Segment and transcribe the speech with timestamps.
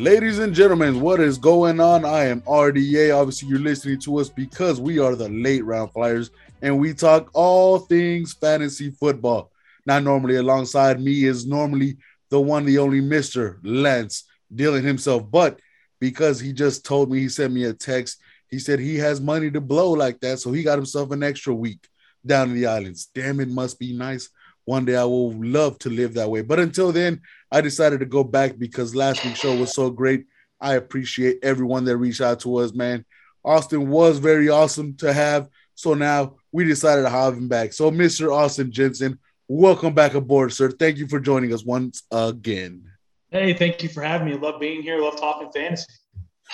[0.00, 2.06] Ladies and gentlemen, what is going on?
[2.06, 3.14] I am RDA.
[3.14, 6.30] Obviously, you're listening to us because we are the late round flyers
[6.62, 9.50] and we talk all things fantasy football.
[9.84, 11.98] Not normally alongside me is normally
[12.30, 13.58] the one, the only Mr.
[13.62, 14.24] Lance
[14.54, 15.30] dealing himself.
[15.30, 15.60] But
[16.00, 18.22] because he just told me, he sent me a text.
[18.48, 20.38] He said he has money to blow like that.
[20.38, 21.86] So he got himself an extra week
[22.24, 23.10] down in the islands.
[23.14, 24.30] Damn, it must be nice.
[24.64, 26.42] One day I will love to live that way.
[26.42, 30.26] But until then, I decided to go back because last week's show was so great.
[30.60, 33.04] I appreciate everyone that reached out to us, man.
[33.44, 35.48] Austin was very awesome to have.
[35.74, 37.72] So now we decided to have him back.
[37.72, 38.34] So, Mr.
[38.34, 40.70] Austin Jensen, welcome back aboard, sir.
[40.70, 42.84] Thank you for joining us once again.
[43.30, 44.34] Hey, thank you for having me.
[44.34, 45.00] Love being here.
[45.00, 45.86] Love talking fantasy.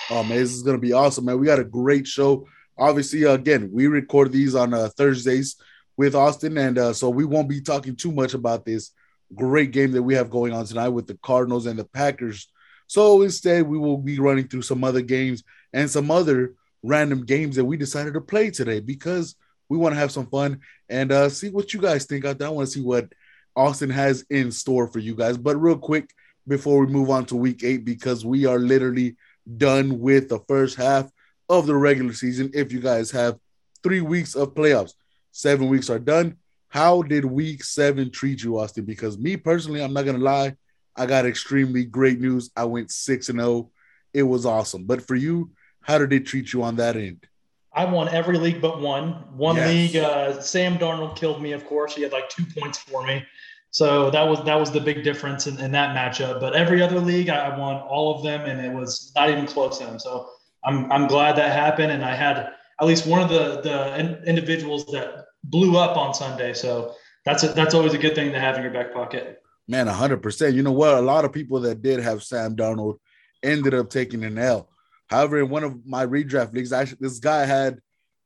[0.09, 1.39] Oh, man, this is going to be awesome, man.
[1.39, 2.47] We got a great show.
[2.77, 5.57] Obviously, again, we record these on uh, Thursdays
[5.97, 6.57] with Austin.
[6.57, 8.91] And uh, so we won't be talking too much about this
[9.35, 12.49] great game that we have going on tonight with the Cardinals and the Packers.
[12.87, 17.57] So instead, we will be running through some other games and some other random games
[17.57, 19.35] that we decided to play today because
[19.67, 22.47] we want to have some fun and uh, see what you guys think out there.
[22.47, 23.11] I want to see what
[23.55, 25.37] Austin has in store for you guys.
[25.37, 26.13] But real quick,
[26.47, 29.17] before we move on to week eight, because we are literally
[29.57, 31.09] done with the first half
[31.49, 32.51] of the regular season.
[32.53, 33.37] If you guys have
[33.83, 34.93] three weeks of playoffs,
[35.37, 36.35] seven weeks are done.
[36.69, 38.85] How did week seven treat you, Austin?
[38.85, 40.55] Because me personally, I'm not gonna lie,
[40.95, 42.49] I got extremely great news.
[42.57, 43.51] I went six and zero.
[43.51, 43.71] Oh.
[44.13, 44.85] It was awesome.
[44.85, 47.27] But for you, how did it treat you on that end?
[47.71, 49.11] I won every league but one.
[49.37, 49.67] One yes.
[49.69, 51.51] league, uh, Sam Darnold killed me.
[51.51, 53.23] Of course, he had like two points for me,
[53.69, 56.39] so that was that was the big difference in, in that matchup.
[56.39, 59.77] But every other league, I won all of them, and it was not even close
[59.77, 59.99] to him.
[59.99, 60.29] So
[60.65, 62.37] I'm I'm glad that happened, and I had
[62.81, 66.53] at least one of the the individuals that blew up on Sunday.
[66.53, 66.95] So
[67.25, 69.41] that's a, that's always a good thing to have in your back pocket.
[69.67, 70.55] Man, hundred percent.
[70.55, 70.95] You know what?
[70.95, 72.99] A lot of people that did have Sam Darnold
[73.43, 74.69] ended up taking an L.
[75.09, 77.79] However, in one of my redraft leagues, actually, this guy had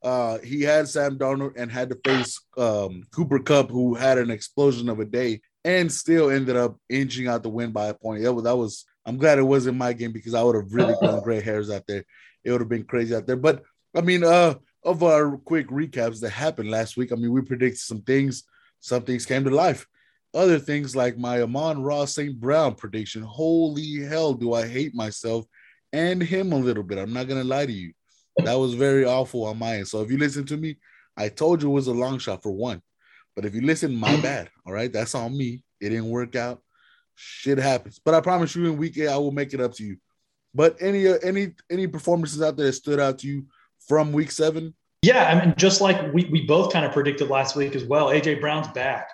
[0.03, 4.31] uh, he had Sam Darnold and had to face um, Cooper Kupp, who had an
[4.31, 8.23] explosion of a day and still ended up inching out the win by a point.
[8.23, 10.95] That was, that was I'm glad it wasn't my game because I would have really
[11.00, 12.03] grown gray hairs out there.
[12.44, 13.35] It would have been crazy out there.
[13.35, 13.63] But
[13.95, 17.80] I mean, uh, of our quick recaps that happened last week, I mean, we predicted
[17.80, 18.44] some things,
[18.80, 19.86] some things came to life.
[20.34, 22.40] Other things like my Amon-Ra St.
[22.40, 23.22] Brown prediction.
[23.22, 25.46] Holy hell, do I hate myself
[25.94, 26.97] and him a little bit.
[26.97, 27.94] I'm not gonna lie to you.
[28.38, 29.88] That was very awful on my end.
[29.88, 30.78] So if you listen to me,
[31.18, 32.81] I told you it was a long shot for one.
[33.36, 34.50] But if you listen, my bad.
[34.66, 35.63] All right, that's on me.
[35.80, 36.62] It didn't work out.
[37.16, 38.00] Shit happens.
[38.03, 39.98] But I promise you, in week eight, I will make it up to you.
[40.53, 43.46] But any uh, any any performances out there that stood out to you
[43.88, 44.74] from week seven?
[45.02, 48.08] Yeah, I mean, just like we, we both kind of predicted last week as well.
[48.08, 49.09] AJ Brown's back.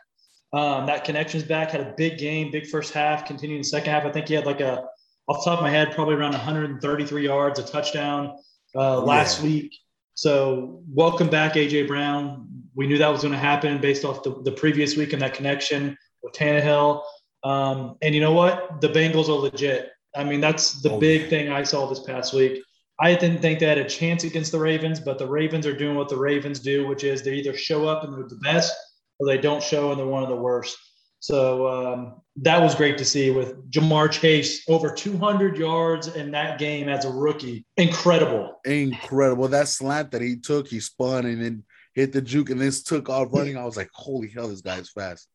[0.53, 1.71] Um, that connection's back.
[1.71, 3.25] Had a big game, big first half.
[3.25, 4.85] Continuing the second half, I think he had like a
[5.27, 8.37] off the top of my head, probably around 133 yards, a touchdown
[8.75, 9.45] uh, last yeah.
[9.45, 9.75] week.
[10.13, 12.47] So welcome back, AJ Brown.
[12.75, 15.33] We knew that was going to happen based off the, the previous week and that
[15.33, 17.03] connection with Tannehill.
[17.43, 18.81] Um, and you know what?
[18.81, 19.89] The Bengals are legit.
[20.15, 21.29] I mean, that's the oh, big yeah.
[21.29, 22.63] thing I saw this past week.
[22.99, 25.95] I didn't think they had a chance against the Ravens, but the Ravens are doing
[25.95, 28.75] what the Ravens do, which is they either show up and they're the best
[29.19, 30.77] or they don't show and they're one of the worst.
[31.19, 36.59] So um, that was great to see with Ja'Marr Chase over 200 yards in that
[36.59, 37.65] game as a rookie.
[37.77, 38.59] Incredible.
[38.65, 39.47] Incredible.
[39.47, 41.63] That slant that he took, he spun and then
[41.93, 43.57] hit the juke and then took off running.
[43.57, 45.27] I was like, holy hell, this guy is fast.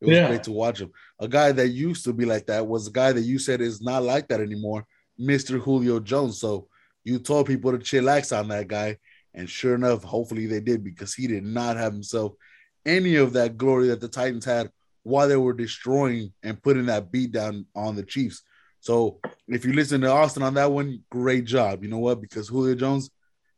[0.00, 0.28] It was yeah.
[0.28, 0.92] great to watch him.
[1.18, 3.82] A guy that used to be like that was a guy that you said is
[3.82, 4.86] not like that anymore,
[5.18, 5.60] Mr.
[5.60, 6.38] Julio Jones.
[6.38, 6.68] So
[7.04, 8.98] you told people to chillax on that guy.
[9.34, 12.32] And sure enough, hopefully they did because he did not have himself
[12.84, 14.70] any of that glory that the Titans had
[15.02, 18.42] while they were destroying and putting that beat down on the Chiefs.
[18.80, 21.82] So if you listen to Austin on that one, great job.
[21.82, 22.20] You know what?
[22.20, 23.10] Because Julio Jones,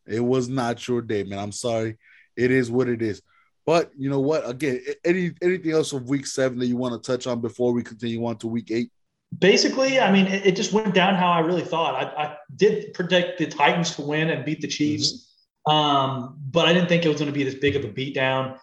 [0.07, 1.39] it was not your day, man.
[1.39, 1.97] I'm sorry.
[2.37, 3.23] It is what it is.
[3.65, 4.49] But you know what?
[4.49, 7.85] Again, any anything else of week seven that you want to touch on before we
[7.85, 8.91] continue on to week eight?
[9.39, 11.95] Basically, I mean, it, it just went down how I really thought.
[11.95, 15.33] I, I, did predict the Titans to win and beat the Chiefs,
[15.67, 15.73] mm-hmm.
[15.73, 18.59] um, but I didn't think it was going to be this big of a beatdown.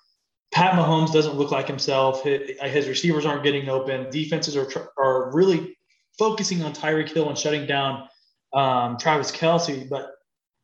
[0.51, 2.23] Pat Mahomes doesn't look like himself.
[2.23, 4.09] His receivers aren't getting open.
[4.09, 4.67] Defenses are
[4.97, 5.77] are really
[6.17, 8.07] focusing on Tyreek Hill and shutting down
[8.53, 9.87] um, Travis Kelce.
[9.87, 10.11] But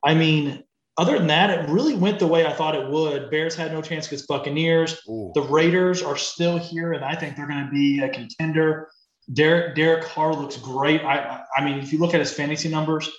[0.04, 0.64] I mean,
[0.98, 3.30] other than that, it really went the way I thought it would.
[3.30, 5.00] Bears had no chance against Buccaneers.
[5.08, 5.30] Ooh.
[5.34, 8.88] The Raiders are still here, and I think they're going to be a contender.
[9.32, 11.02] Derek Derek Carr looks great.
[11.02, 13.10] I I mean, if you look at his fantasy numbers,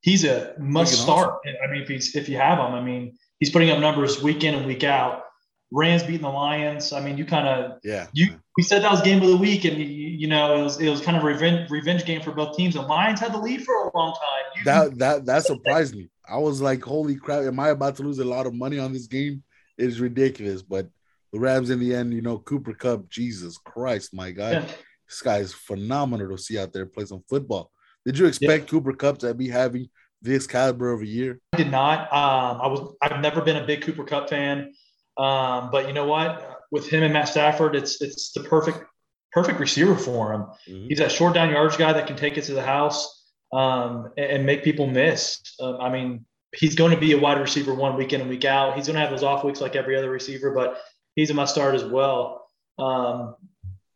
[0.00, 1.40] he's a must start.
[1.44, 4.44] I mean, if he's if you have him, I mean, he's putting up numbers week
[4.44, 5.24] in and week out.
[5.72, 6.92] Rams beating the Lions.
[6.92, 8.08] I mean, you kind of yeah.
[8.12, 10.80] You we said that was game of the week, and you, you, know it was
[10.80, 12.74] it was kind of revenge revenge game for both teams.
[12.74, 14.44] The Lions had the lead for a long time.
[14.56, 16.10] You, that that that surprised me.
[16.28, 17.44] I was like, holy crap!
[17.44, 19.44] Am I about to lose a lot of money on this game?
[19.78, 20.88] It's ridiculous, but
[21.32, 24.64] the Rams in the end, you know, Cooper Kupp, Jesus Christ, my God, yeah.
[25.10, 27.72] This guy is phenomenal to see out there play some football.
[28.06, 28.70] Did you expect yeah.
[28.70, 29.90] Cooper Kupp to be having
[30.22, 31.40] this caliber of a year?
[31.52, 32.02] I did not.
[32.12, 32.94] Um, I was.
[33.02, 34.72] I've never been a big Cooper Kupp fan,
[35.18, 36.60] um, but you know what?
[36.70, 38.84] With him and Matt Stafford, it's it's the perfect
[39.32, 40.42] perfect receiver for him.
[40.68, 40.88] Mm-hmm.
[40.88, 44.26] He's that short down yards guy that can take it to the house um, and,
[44.26, 45.40] and, make people miss.
[45.60, 46.24] Um, I mean,
[46.56, 48.76] he's going to be a wide receiver one week in and week out.
[48.76, 50.80] He's going to have those off weeks like every other receiver, but
[51.14, 52.46] he's a must start as well.
[52.78, 53.36] Um,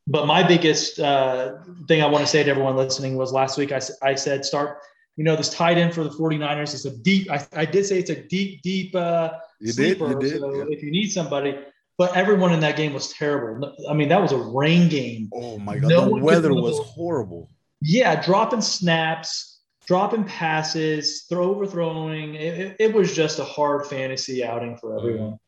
[0.07, 1.57] but my biggest uh,
[1.89, 4.79] thing I want to say to everyone listening was last week I, I said start
[5.17, 7.99] you know this tight end for the 49ers is a deep I, I did say
[7.99, 9.31] it's a deep deep uh
[9.61, 10.09] you sleeper.
[10.09, 10.65] did, you did, so yeah.
[10.69, 11.59] if you need somebody
[11.97, 15.59] but everyone in that game was terrible i mean that was a rain game oh
[15.59, 17.49] my god no the weather was horrible
[17.81, 24.45] yeah dropping snaps dropping passes throw overthrowing it, it, it was just a hard fantasy
[24.45, 25.39] outing for everyone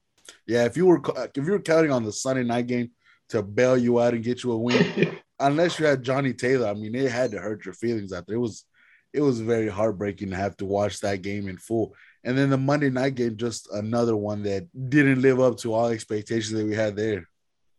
[0.46, 1.00] yeah, if you were
[1.34, 2.90] if you were counting on the Sunday night game
[3.30, 6.74] to bail you out and get you a win, unless you had Johnny Taylor, I
[6.74, 8.36] mean, it had to hurt your feelings out there.
[8.36, 8.64] It was
[9.12, 11.94] it was very heartbreaking to have to watch that game in full.
[12.22, 15.88] And then the Monday night game, just another one that didn't live up to all
[15.88, 17.26] expectations that we had there.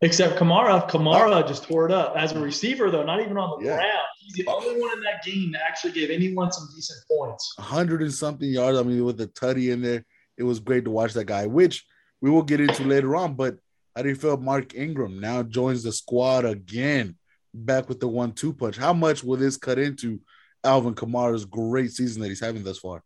[0.02, 3.60] Except Kamara, Kamara uh, just tore it up as a receiver, though, not even on
[3.60, 3.76] the yeah.
[3.78, 4.08] ground.
[4.20, 7.54] He's the only one in that game that actually gave anyone some decent points.
[7.58, 8.78] hundred and something yards.
[8.78, 10.06] I mean, with the tutty in there,
[10.38, 11.48] it was great to watch that guy.
[11.48, 11.86] Which
[12.22, 13.34] we will get into later on.
[13.34, 13.58] But
[13.98, 17.16] how do you feel Mark Ingram now joins the squad again,
[17.52, 18.78] back with the one-two punch?
[18.78, 20.20] How much will this cut into
[20.64, 23.02] Alvin Kamara's great season that he's having thus far?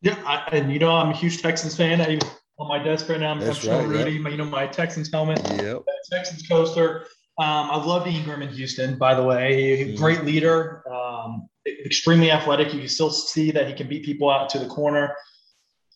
[0.00, 2.00] Yeah, I, and you know I'm a huge Texans fan.
[2.00, 2.18] I,
[2.58, 4.28] on my desk right now, I'm, I'm showing right, Rudy, yeah.
[4.30, 5.82] you know my Texans helmet, yep.
[6.10, 7.02] Texans coaster.
[7.38, 9.84] Um, I love Ingram in Houston, by the way.
[9.86, 9.96] Mm-hmm.
[9.96, 12.74] Great leader, um, extremely athletic.
[12.74, 15.14] You can still see that he can beat people out to the corner.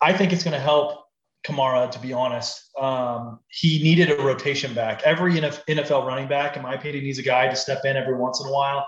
[0.00, 1.05] I think it's going to help
[1.44, 2.70] Kamara, to be honest.
[2.78, 5.02] Um, he needed a rotation back.
[5.04, 8.40] Every NFL running back, in my opinion, needs a guy to step in every once
[8.40, 8.86] in a while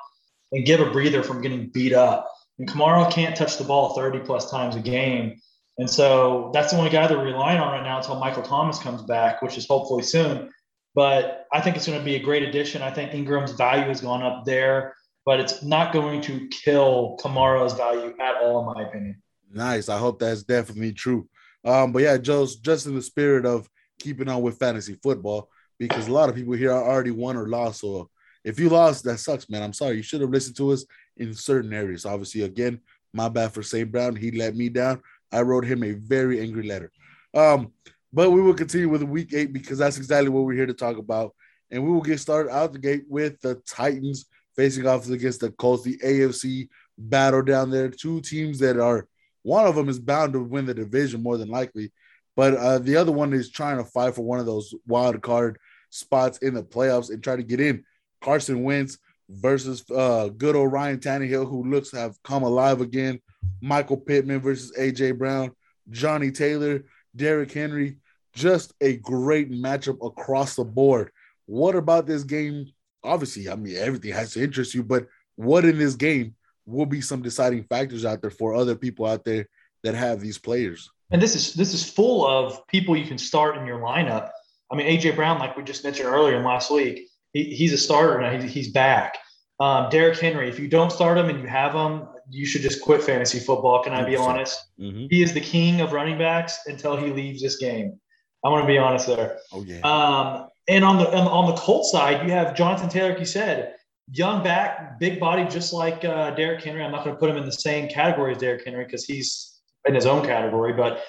[0.52, 2.28] and give a breather from getting beat up.
[2.58, 5.40] And Kamara can't touch the ball 30 plus times a game.
[5.78, 9.02] And so that's the only guy they're relying on right now until Michael Thomas comes
[9.02, 10.50] back, which is hopefully soon.
[10.94, 12.82] But I think it's going to be a great addition.
[12.82, 17.74] I think Ingram's value has gone up there, but it's not going to kill Kamara's
[17.74, 19.22] value at all, in my opinion.
[19.52, 19.88] Nice.
[19.88, 21.28] I hope that's definitely true.
[21.64, 23.68] Um, but yeah, Joe's just in the spirit of
[23.98, 27.48] keeping on with fantasy football because a lot of people here are already won or
[27.48, 27.80] lost.
[27.80, 28.10] So
[28.44, 29.62] if you lost, that sucks, man.
[29.62, 29.96] I'm sorry.
[29.96, 30.84] You should have listened to us
[31.16, 32.06] in certain areas.
[32.06, 32.80] Obviously, again,
[33.12, 33.90] my bad for St.
[33.90, 34.16] Brown.
[34.16, 35.02] He let me down.
[35.32, 36.90] I wrote him a very angry letter.
[37.34, 37.72] Um,
[38.12, 40.96] but we will continue with week eight because that's exactly what we're here to talk
[40.96, 41.34] about.
[41.70, 44.26] And we will get started out the gate with the Titans
[44.56, 47.90] facing off against the Colts, the AFC battle down there.
[47.90, 49.06] Two teams that are
[49.42, 51.92] one of them is bound to win the division more than likely,
[52.36, 55.58] but uh, the other one is trying to fight for one of those wild card
[55.90, 57.84] spots in the playoffs and try to get in.
[58.20, 58.98] Carson Wentz
[59.28, 63.20] versus uh, good old Ryan Tannehill, who looks have come alive again.
[63.60, 65.52] Michael Pittman versus AJ Brown,
[65.90, 67.98] Johnny Taylor, Derrick Henry.
[68.34, 71.10] Just a great matchup across the board.
[71.46, 72.66] What about this game?
[73.02, 76.34] Obviously, I mean, everything has to interest you, but what in this game
[76.68, 79.48] will be some deciding factors out there for other people out there
[79.82, 80.90] that have these players.
[81.10, 84.30] And this is this is full of people you can start in your lineup.
[84.70, 87.78] I mean, AJ Brown, like we just mentioned earlier in last week, he, he's a
[87.78, 88.38] starter now.
[88.38, 89.16] He's, he's back.
[89.58, 92.82] Um, Derrick Henry, if you don't start him and you have him, you should just
[92.82, 93.82] quit fantasy football.
[93.82, 94.62] Can I be honest?
[94.78, 95.06] Mm-hmm.
[95.08, 97.98] He is the king of running backs until he leaves this game.
[98.44, 99.38] I want to be honest there.
[99.50, 99.80] Oh yeah.
[99.80, 103.74] Um, and on the on the Colt side, you have Jonathan Taylor, like you said
[104.10, 106.82] young back, big body, just like uh, Derrick Henry.
[106.82, 109.60] I'm not going to put him in the same category as Derrick Henry because he's
[109.86, 111.02] in his own category, but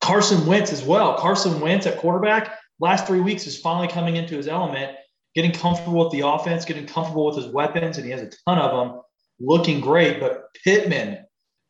[0.00, 1.16] Carson Wentz as well.
[1.16, 4.96] Carson Wentz at quarterback, last three weeks is finally coming into his element,
[5.34, 8.58] getting comfortable with the offense, getting comfortable with his weapons, and he has a ton
[8.58, 9.00] of them,
[9.40, 10.20] looking great.
[10.20, 11.24] But Pittman,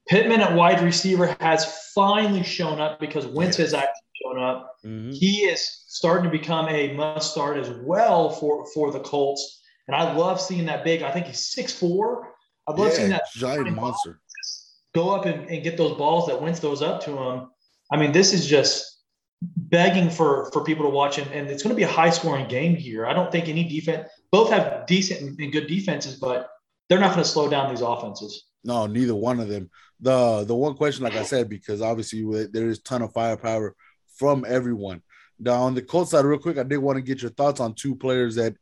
[0.08, 4.76] Pittman at wide receiver has finally shown up because Wentz has actually shown up.
[4.84, 5.12] Mm-hmm.
[5.12, 9.62] He is starting to become a must start as well for, for the Colts.
[9.86, 11.02] And I love seeing that big.
[11.02, 12.32] I think he's six four.
[12.66, 14.20] I love yeah, seeing that giant monster
[14.94, 17.50] go up and, and get those balls that Wentz those up to him.
[17.92, 19.02] I mean, this is just
[19.42, 22.48] begging for for people to watch, and, and it's going to be a high scoring
[22.48, 23.06] game here.
[23.06, 24.08] I don't think any defense.
[24.30, 26.48] Both have decent and good defenses, but
[26.88, 28.46] they're not going to slow down these offenses.
[28.64, 29.70] No, neither one of them.
[30.00, 33.74] The the one question, like I said, because obviously there is ton of firepower
[34.16, 35.02] from everyone.
[35.38, 37.74] Now on the Colts side, real quick, I did want to get your thoughts on
[37.74, 38.56] two players that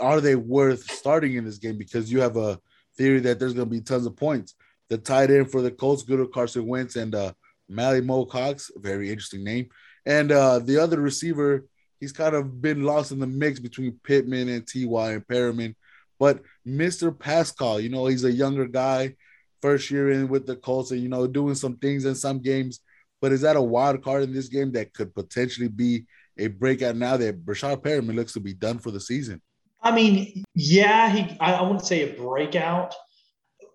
[0.00, 2.58] are they worth starting in this game because you have a
[2.96, 4.54] theory that there's going to be tons of points.
[4.88, 7.32] The tight end for the Colts, good old Carson Wentz and uh,
[7.68, 9.68] Molly Mo Cox, very interesting name,
[10.06, 11.66] and uh, the other receiver,
[12.00, 15.74] he's kind of been lost in the mix between Pittman and Ty and Perriman.
[16.18, 17.16] But Mr.
[17.16, 19.16] Pascal, you know, he's a younger guy,
[19.60, 22.80] first year in with the Colts, and you know, doing some things in some games.
[23.20, 26.06] But is that a wild card in this game that could potentially be
[26.38, 29.42] a breakout now that Breshad Perriman looks to be done for the season?
[29.82, 31.36] I mean, yeah, he.
[31.40, 32.94] I, I wouldn't say a breakout.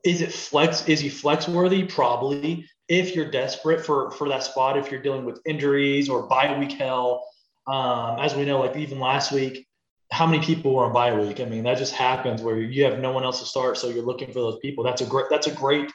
[0.03, 0.87] Is it flex?
[0.87, 1.83] Is he flex worthy?
[1.83, 2.67] Probably.
[2.89, 6.73] If you're desperate for for that spot, if you're dealing with injuries or bye week
[6.73, 7.25] hell,
[7.67, 9.65] um, as we know, like even last week,
[10.11, 11.39] how many people were on bye week?
[11.39, 14.05] I mean, that just happens where you have no one else to start, so you're
[14.05, 14.83] looking for those people.
[14.83, 15.27] That's a great.
[15.29, 15.89] That's a great,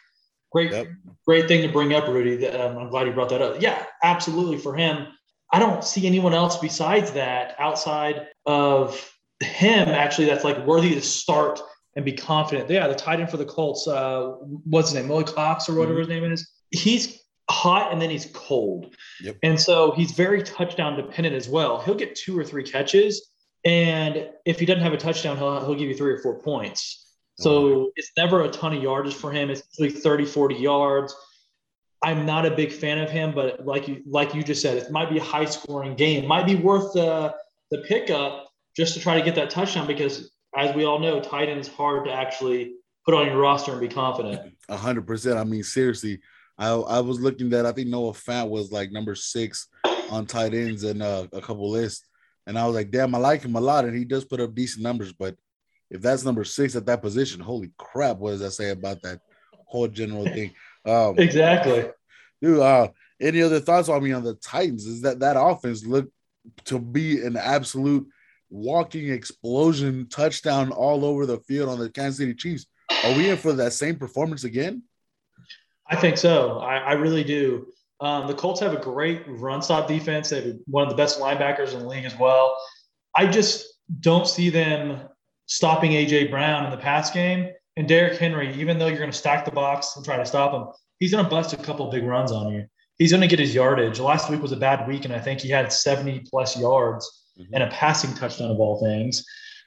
[0.51, 0.87] great, yep.
[1.27, 2.47] great thing to bring up, Rudy.
[2.49, 3.61] Um, I'm glad you brought that up.
[3.61, 4.57] Yeah, absolutely.
[4.57, 5.07] For him,
[5.53, 11.01] I don't see anyone else besides that outside of him actually that's like worthy to
[11.01, 11.61] start
[11.97, 12.71] and be confident.
[12.71, 16.01] Yeah, the tight end for the Colts, uh, what's his name, Molly Cox or whatever
[16.01, 16.11] mm-hmm.
[16.11, 16.51] his name is.
[16.71, 19.37] He's hot and then he's cold, yep.
[19.43, 21.81] and so he's very touchdown dependent as well.
[21.81, 23.31] He'll get two or three catches,
[23.65, 27.07] and if he doesn't have a touchdown, he'll he'll give you three or four points.
[27.41, 29.49] So it's never a ton of yardage for him.
[29.49, 31.15] It's usually 30, 40 yards.
[32.03, 34.91] I'm not a big fan of him, but like you like you just said, it
[34.91, 36.25] might be a high scoring game.
[36.25, 37.35] It might be worth the
[37.71, 38.48] the pickup
[38.79, 42.05] just to try to get that touchdown because, as we all know, tight end's hard
[42.05, 44.55] to actually put on your roster and be confident.
[44.71, 45.37] Hundred percent.
[45.37, 46.21] I mean, seriously,
[46.57, 49.67] I I was looking that I think Noah Fant was like number six
[50.11, 52.07] on tight ends in uh, a couple lists,
[52.47, 54.55] and I was like, damn, I like him a lot, and he does put up
[54.55, 55.13] decent numbers.
[55.13, 55.35] But
[55.91, 59.21] if that's number six at that position, holy crap, what does that say about that
[59.67, 60.53] whole general thing?
[60.87, 61.91] Um, exactly,
[62.41, 62.61] dude.
[62.61, 62.89] Uh,
[63.21, 64.87] any other thoughts on me on the Titans?
[64.87, 66.13] Is that that offense looked
[66.67, 68.07] to be an absolute
[68.51, 72.67] walking explosion touchdown all over the field on the Kansas City Chiefs.
[73.05, 74.83] Are we in for that same performance again?
[75.91, 76.59] I think so.
[76.59, 77.67] I, I really do.
[78.01, 80.31] Um, the Colts have a great run stop defense.
[80.31, 82.57] They have one of the best linebackers in the league as well.
[83.15, 83.67] I just
[84.01, 85.01] don't see them
[85.47, 87.51] stopping AJ Brown in the pass game.
[87.77, 90.53] And Derrick Henry, even though you're going to stack the box and try to stop
[90.53, 92.67] him, he's going to bust a couple big runs on you.
[92.99, 94.01] He's going to get his yardage.
[94.01, 97.55] Last week was a bad week, and I think he had 70 plus yards mm-hmm.
[97.55, 99.25] and a passing touchdown of all things.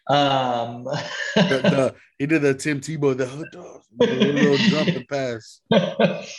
[0.09, 0.83] Um,
[1.35, 3.25] the, the, he did the Tim Tebow, the,
[3.97, 5.61] the little jump and pass.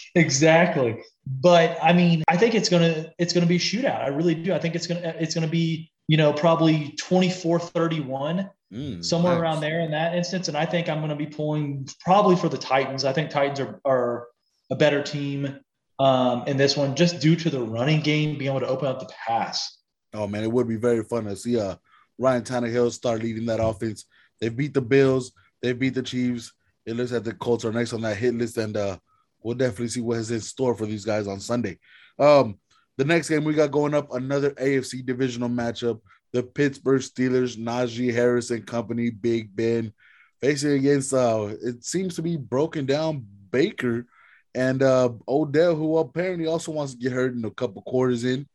[0.14, 1.02] exactly.
[1.26, 4.02] But I mean, I think it's gonna it's gonna be a shootout.
[4.02, 4.52] I really do.
[4.52, 9.42] I think it's gonna it's gonna be you know probably 24 31 mm, somewhere nice.
[9.42, 12.48] around there in that instance and i think i'm going to be pulling probably for
[12.48, 14.26] the titans i think titans are, are
[14.70, 15.58] a better team
[15.98, 18.98] um, in this one just due to the running game being able to open up
[18.98, 19.78] the pass
[20.14, 21.76] Oh man, it would be very fun to see uh
[22.18, 24.04] Ryan Tannehill start leading that offense.
[24.40, 26.52] They beat the Bills, they beat the Chiefs.
[26.84, 28.98] It looks like the Colts are next on that hit list, and uh
[29.42, 31.78] we'll definitely see what is in store for these guys on Sunday.
[32.18, 32.58] Um,
[32.98, 36.00] the next game we got going up another AFC divisional matchup.
[36.32, 39.92] The Pittsburgh Steelers, Najee Harris and company, Big Ben,
[40.40, 44.06] facing against uh it seems to be broken down Baker
[44.54, 48.46] and uh Odell, who apparently also wants to get hurt in a couple quarters in.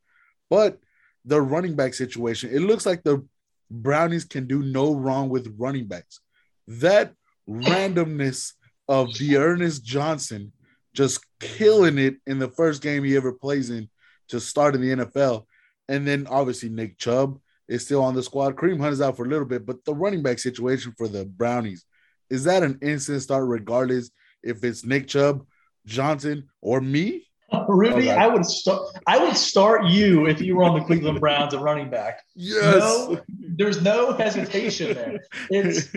[0.50, 0.80] But
[1.28, 2.50] the running back situation.
[2.52, 3.26] It looks like the
[3.70, 6.22] Brownies can do no wrong with running backs.
[6.68, 7.14] That
[7.48, 8.54] randomness
[8.88, 10.54] of D'Ernest Johnson
[10.94, 13.90] just killing it in the first game he ever plays in
[14.30, 15.46] to start in the NFL.
[15.90, 18.56] And then obviously Nick Chubb is still on the squad.
[18.56, 21.26] Kareem Hunt is out for a little bit, but the running back situation for the
[21.26, 21.86] Brownies
[22.30, 24.10] is that an instant start, regardless
[24.44, 25.46] if it's Nick Chubb,
[25.86, 27.27] Johnson, or me?
[27.70, 28.12] Rudy.
[28.12, 28.82] I would start.
[29.06, 32.22] I would start you if you were on the Cleveland Browns at running back.
[32.36, 32.76] Yes.
[32.80, 35.20] No, there's no hesitation there.
[35.50, 35.96] It's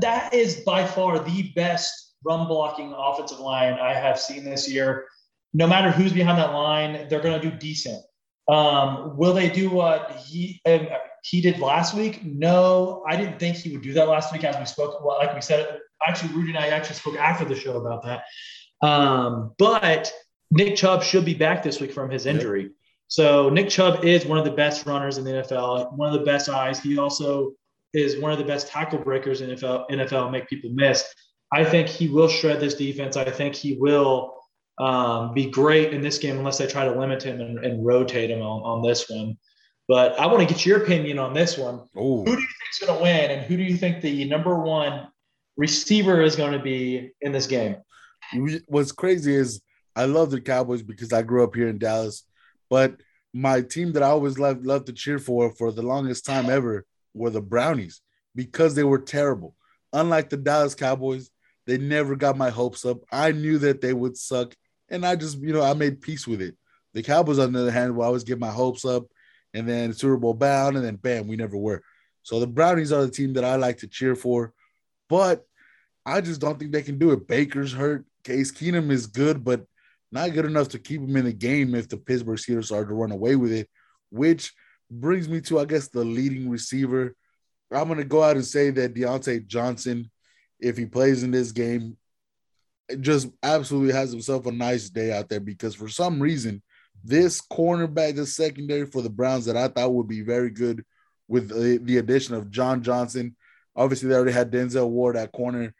[0.00, 5.06] that is by far the best run blocking offensive line I have seen this year.
[5.54, 8.02] No matter who's behind that line, they're going to do decent.
[8.48, 10.86] Um, will they do what he um,
[11.24, 12.24] he did last week?
[12.24, 14.44] No, I didn't think he would do that last week.
[14.44, 17.56] As we spoke, well, like we said, actually, Rudy and I actually spoke after the
[17.56, 18.22] show about that.
[18.86, 20.12] Um, but
[20.50, 22.62] Nick Chubb should be back this week from his injury.
[22.62, 22.70] Yep.
[23.08, 26.24] So Nick Chubb is one of the best runners in the NFL, one of the
[26.24, 26.80] best eyes.
[26.80, 27.52] He also
[27.94, 31.04] is one of the best tackle breakers in NFL, NFL make people miss.
[31.52, 33.16] I think he will shred this defense.
[33.16, 34.34] I think he will
[34.78, 38.30] um, be great in this game unless they try to limit him and, and rotate
[38.30, 39.36] him on, on this one.
[39.88, 41.86] But I want to get your opinion on this one.
[41.96, 42.24] Ooh.
[42.24, 44.58] Who do you think is going to win, and who do you think the number
[44.58, 45.08] one
[45.56, 47.76] receiver is going to be in this game?
[48.66, 49.62] What's crazy is
[49.96, 52.24] I love the Cowboys because I grew up here in Dallas,
[52.68, 53.00] but
[53.32, 56.84] my team that I always loved love to cheer for for the longest time ever
[57.14, 58.02] were the Brownies
[58.34, 59.54] because they were terrible.
[59.92, 61.30] Unlike the Dallas Cowboys,
[61.66, 62.98] they never got my hopes up.
[63.10, 64.54] I knew that they would suck,
[64.90, 66.56] and I just, you know, I made peace with it.
[66.92, 69.04] The Cowboys, on the other hand, will always get my hopes up,
[69.54, 71.82] and then Super Bowl bound, and then bam, we never were.
[72.22, 74.52] So the Brownies are the team that I like to cheer for,
[75.08, 75.46] but
[76.04, 77.26] I just don't think they can do it.
[77.26, 78.04] Baker's hurt.
[78.24, 79.66] Case Keenum is good, but
[80.16, 82.94] not good enough to keep him in the game if the Pittsburgh Steelers are to
[82.94, 83.68] run away with it,
[84.10, 84.52] which
[84.90, 87.14] brings me to, I guess, the leading receiver.
[87.70, 90.10] I'm going to go out and say that Diontae Johnson,
[90.58, 91.96] if he plays in this game,
[93.00, 96.62] just absolutely has himself a nice day out there because for some reason,
[97.04, 100.84] this cornerback, the secondary for the Browns that I thought would be very good
[101.28, 103.36] with the, the addition of John Johnson.
[103.74, 105.74] Obviously, they already had Denzel Ward at corner.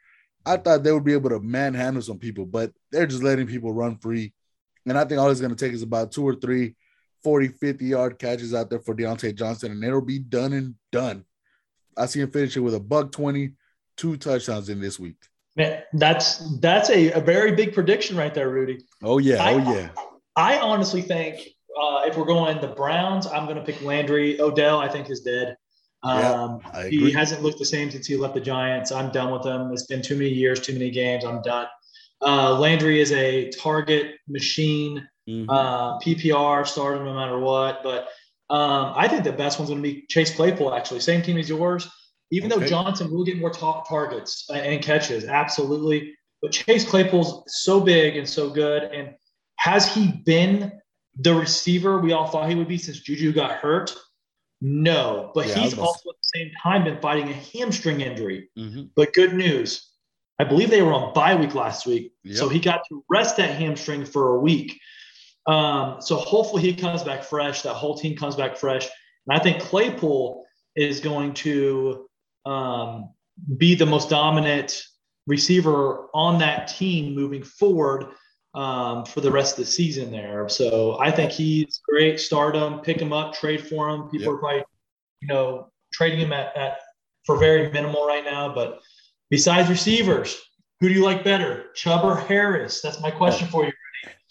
[0.47, 3.73] I thought they would be able to manhandle some people, but they're just letting people
[3.73, 4.33] run free.
[4.85, 6.75] And I think all it's going to take is about two or three
[7.23, 11.25] 40, 50 yard catches out there for Diontae Johnson, and it'll be done and done.
[11.97, 13.51] I see him finishing with a buck 20,
[13.97, 15.17] two touchdowns in this week.
[15.57, 18.85] Man, that's that's a, a very big prediction right there, Rudy.
[19.03, 19.89] Oh yeah, I, oh yeah.
[20.35, 21.39] I honestly think
[21.77, 24.39] uh, if we're going the Browns, I'm going to pick Landry.
[24.39, 25.57] Odell, I think is dead.
[26.03, 28.91] Um, yeah, he hasn't looked the same since he left the Giants.
[28.91, 29.71] I'm done with him.
[29.71, 31.25] It's been too many years, too many games.
[31.25, 31.67] I'm done.
[32.21, 35.07] Uh, Landry is a target machine.
[35.27, 35.49] Mm-hmm.
[35.49, 37.83] Uh, PPR started no matter what.
[37.83, 38.07] But
[38.49, 40.99] um, I think the best one's going to be Chase Claypool, actually.
[40.99, 41.89] Same team as yours.
[42.31, 42.61] Even okay.
[42.61, 46.13] though Johnson will get more targets and catches, absolutely.
[46.41, 48.83] But Chase Claypool's so big and so good.
[48.83, 49.15] And
[49.57, 50.73] has he been
[51.19, 53.95] the receiver we all thought he would be since Juju got hurt?
[54.61, 58.49] No, but yeah, he's also at the same time been fighting a hamstring injury.
[58.57, 58.83] Mm-hmm.
[58.95, 59.91] But good news,
[60.39, 62.37] I believe they were on bye week last week, yep.
[62.37, 64.79] so he got to rest that hamstring for a week.
[65.45, 67.61] Um, so hopefully he comes back fresh.
[67.61, 68.87] That whole team comes back fresh,
[69.27, 70.43] and I think Claypool
[70.75, 72.07] is going to
[72.45, 73.13] um,
[73.57, 74.83] be the most dominant
[75.27, 78.05] receiver on that team moving forward
[78.57, 80.49] um, for the rest of the season there.
[80.49, 82.19] So I think he's great.
[82.19, 84.09] Start him, pick him up, trade for him.
[84.09, 84.33] People yep.
[84.33, 84.63] are probably,
[85.21, 86.79] you know, trading him at, at
[87.23, 88.51] for very minimal right now.
[88.53, 88.79] But
[89.29, 90.41] besides receivers,
[90.79, 92.81] who do you like better, Chubb or Harris?
[92.81, 93.71] That's my question for you.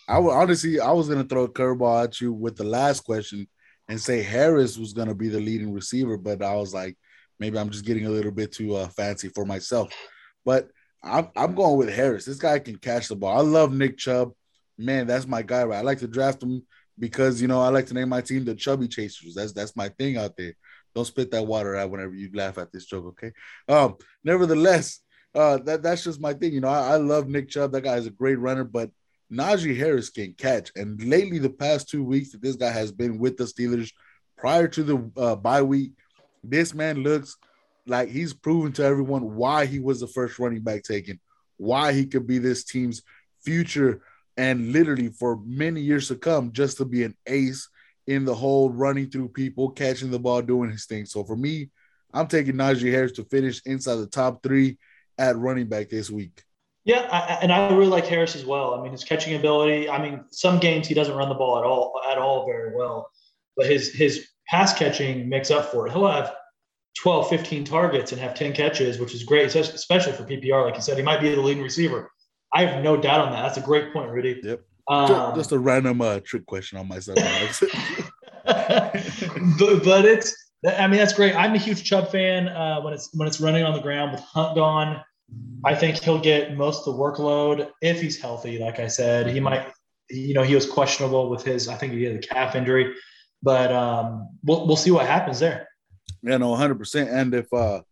[0.08, 3.46] I would honestly, I was gonna throw a curveball at you with the last question
[3.88, 6.96] and say Harris was gonna be the leading receiver, but I was like,
[7.38, 9.92] maybe I'm just getting a little bit too uh, fancy for myself.
[10.44, 10.68] But
[11.06, 12.24] I'm I'm going with Harris.
[12.24, 13.36] This guy can catch the ball.
[13.36, 14.32] I love Nick Chubb.
[14.78, 15.64] Man, that's my guy.
[15.64, 15.78] Right?
[15.78, 16.62] I like to draft him
[16.98, 19.34] because you know I like to name my team the Chubby Chasers.
[19.34, 20.54] That's that's my thing out there.
[20.94, 23.32] Don't spit that water out whenever you laugh at this joke, okay?
[23.68, 25.00] Um, nevertheless,
[25.34, 26.54] uh, that that's just my thing.
[26.54, 27.72] You know, I, I love Nick Chubb.
[27.72, 28.90] That guy is a great runner, but
[29.32, 30.70] Najee Harris can catch.
[30.74, 33.92] And lately, the past two weeks that this guy has been with the Steelers,
[34.38, 35.92] prior to the uh, bye week,
[36.42, 37.36] this man looks
[37.86, 41.20] like he's proven to everyone why he was the first running back taken,
[41.56, 43.02] why he could be this team's
[43.44, 44.02] future,
[44.36, 47.68] and literally for many years to come, just to be an ace
[48.06, 51.06] in the hole, running through people, catching the ball, doing his thing.
[51.06, 51.70] So for me,
[52.12, 54.78] I'm taking Najee Harris to finish inside the top three
[55.18, 56.42] at running back this week.
[56.84, 58.74] Yeah, I, and I really like Harris as well.
[58.74, 59.88] I mean, his catching ability.
[59.90, 63.10] I mean, some games he doesn't run the ball at all at all very well,
[63.56, 65.92] but his his pass catching makes up for it.
[65.92, 66.32] He'll have
[67.02, 70.64] 12, 15 targets and have 10 catches, which is great, especially for PPR.
[70.64, 72.10] Like you said, he might be the leading receiver.
[72.54, 73.42] I have no doubt on that.
[73.42, 74.40] That's a great point, Rudy.
[74.42, 74.62] Yep.
[74.88, 77.18] Um, just a random uh, trick question on myself.
[78.44, 80.34] but, but it's,
[80.66, 81.34] I mean, that's great.
[81.34, 82.48] I'm a huge Chubb fan.
[82.48, 85.02] Uh, when it's when it's running on the ground with Hunt gone,
[85.64, 88.58] I think he'll get most of the workload if he's healthy.
[88.58, 89.68] Like I said, he might.
[90.08, 91.68] You know, he was questionable with his.
[91.68, 92.94] I think he had a calf injury,
[93.42, 95.68] but um, we'll we'll see what happens there.
[96.26, 96.78] Yeah, know, 100.
[96.78, 97.82] percent And if uh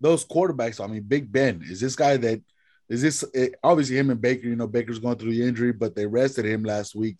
[0.00, 2.42] those quarterbacks, I mean, Big Ben is this guy that
[2.88, 4.46] is this it, obviously him and Baker.
[4.46, 7.16] You know, Baker's going through the injury, but they rested him last week.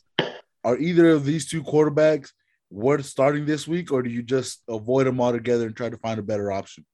[0.64, 2.30] Are either of these two quarterbacks
[2.70, 6.18] worth starting this week, or do you just avoid them altogether and try to find
[6.18, 6.84] a better option?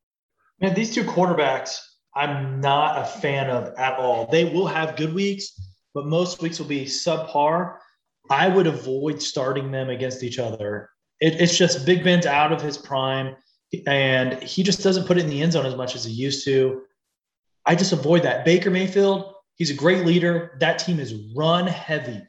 [0.61, 1.79] Man, these two quarterbacks,
[2.15, 4.27] I'm not a fan of at all.
[4.31, 5.59] They will have good weeks,
[5.95, 7.79] but most weeks will be subpar.
[8.31, 10.91] I would avoid starting them against each other.
[11.21, 13.35] It, it's just Big Ben's out of his prime
[13.87, 16.45] and he just doesn't put it in the end zone as much as he used
[16.45, 16.83] to.
[17.65, 18.45] I just avoid that.
[18.45, 20.57] Baker Mayfield, he's a great leader.
[20.61, 22.23] That team is run heavy.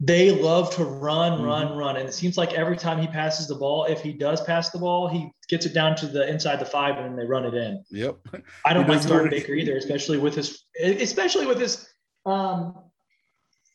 [0.00, 1.44] They love to run, mm-hmm.
[1.44, 1.96] run, run.
[1.96, 4.78] And it seems like every time he passes the ball, if he does pass the
[4.78, 7.54] ball, he gets it down to the inside the five and then they run it
[7.54, 7.82] in.
[7.90, 8.18] Yep.
[8.64, 11.88] I don't mind starting Baker either, especially with his especially with his
[12.26, 12.76] um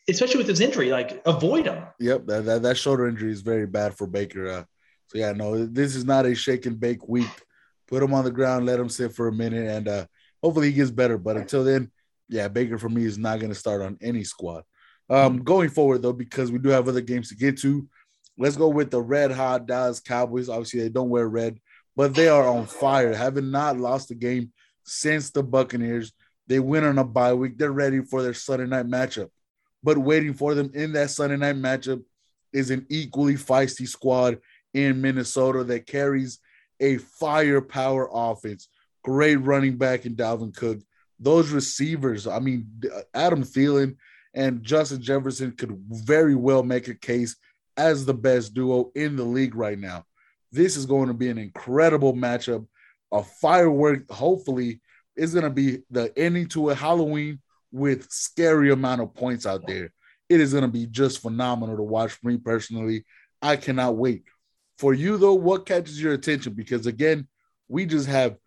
[0.09, 1.83] especially with his injury, like avoid him.
[1.99, 4.47] Yep, that, that, that shoulder injury is very bad for Baker.
[4.47, 4.63] Uh,
[5.13, 7.29] so yeah, no, this is not a shake and bake week.
[7.87, 10.05] Put him on the ground, let him sit for a minute, and uh,
[10.41, 11.19] hopefully he gets better.
[11.19, 11.91] But until then,
[12.29, 14.63] yeah, Baker for me is not going to start on any squad.
[15.09, 17.87] Um, going forward though, because we do have other games to get to,
[18.39, 20.49] let's go with the red hot Dallas Cowboys.
[20.49, 21.59] Obviously, they don't wear red,
[21.95, 24.51] but they are on fire, having not lost a game
[24.83, 26.11] since the Buccaneers.
[26.47, 27.59] They win on a bye week.
[27.59, 29.29] They're ready for their Sunday night matchup.
[29.83, 32.03] But waiting for them in that Sunday night matchup
[32.51, 34.39] is an equally feisty squad
[34.73, 36.39] in Minnesota that carries
[36.79, 38.67] a firepower offense.
[39.03, 40.79] Great running back in Dalvin Cook.
[41.19, 43.95] Those receivers, I mean, uh, Adam Thielen
[44.33, 47.35] and Justin Jefferson could very well make a case
[47.77, 50.05] as the best duo in the league right now.
[50.51, 52.65] This is going to be an incredible matchup.
[53.11, 54.81] A firework, hopefully,
[55.15, 57.39] is going to be the ending to a Halloween
[57.71, 59.91] with scary amount of points out there.
[60.29, 63.05] It is going to be just phenomenal to watch for me personally.
[63.41, 64.23] I cannot wait.
[64.77, 66.53] For you, though, what catches your attention?
[66.53, 67.27] Because again,
[67.67, 68.37] we just have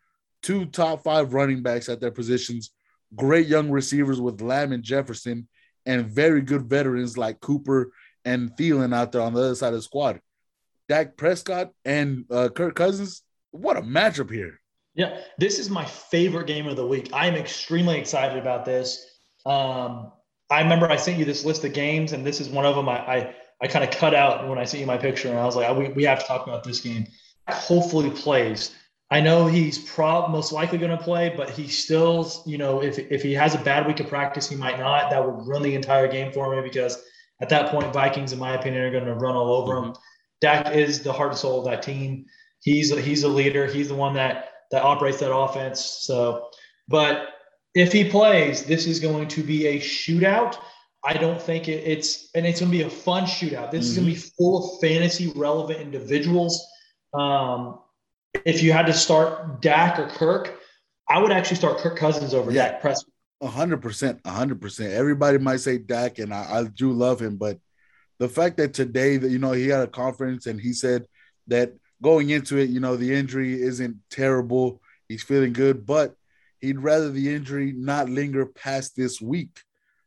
[0.42, 2.72] two top five running backs at their positions,
[3.14, 5.48] great young receivers with Lamb and Jefferson,
[5.86, 7.92] and very good veterans like Cooper
[8.24, 10.20] and Thielen out there on the other side of the squad.
[10.88, 14.60] Dak Prescott and uh, Kirk Cousins, what a matchup here.
[14.94, 17.10] Yeah, this is my favorite game of the week.
[17.12, 19.04] I am extremely excited about this.
[19.44, 20.12] Um,
[20.50, 22.88] I remember I sent you this list of games, and this is one of them
[22.88, 25.56] I, I, I kind of cut out when I you my picture, and I was
[25.56, 27.06] like, we, we have to talk about this game.
[27.48, 28.74] Hopefully plays.
[29.10, 32.98] I know he's prob most likely going to play, but he still, you know, if
[32.98, 35.10] if he has a bad week of practice, he might not.
[35.10, 37.02] That would run the entire game for me because
[37.40, 39.84] at that point, Vikings, in my opinion, are going to run all over him.
[39.84, 40.00] Mm-hmm.
[40.40, 42.26] Dak is the heart and soul of that team.
[42.60, 43.66] He's a, he's a leader.
[43.66, 45.80] He's the one that that operates that offense.
[45.80, 46.48] So,
[46.88, 47.28] but
[47.74, 50.58] if he plays, this is going to be a shootout.
[51.06, 53.70] I don't think it, it's and it's going to be a fun shootout.
[53.70, 53.90] This mm-hmm.
[53.90, 56.66] is going to be full of fantasy relevant individuals.
[57.14, 57.78] Um,
[58.44, 60.58] if you had to start Dak or Kirk,
[61.08, 62.72] I would actually start Kirk Cousins over yeah.
[62.72, 63.12] Dak Prescott.
[63.40, 64.92] A hundred percent, a hundred percent.
[64.92, 67.58] Everybody might say Dak, and I, I do love him, but
[68.18, 71.06] the fact that today that you know he had a conference and he said
[71.46, 74.80] that going into it, you know, the injury isn't terrible.
[75.08, 76.14] He's feeling good, but
[76.60, 79.60] he'd rather the injury not linger past this week.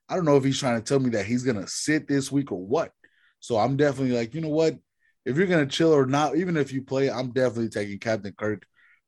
[0.10, 2.52] I don't know if he's trying to tell me that he's gonna sit this week
[2.52, 2.91] or what.
[3.39, 4.78] So I'm definitely like, you know what?
[5.26, 8.65] If you're gonna chill or not, even if you play, I'm definitely taking Captain Kirk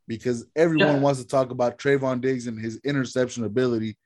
[0.08, 1.00] because everyone yeah.
[1.00, 3.98] wants to talk about Trevon Diggs and his interception ability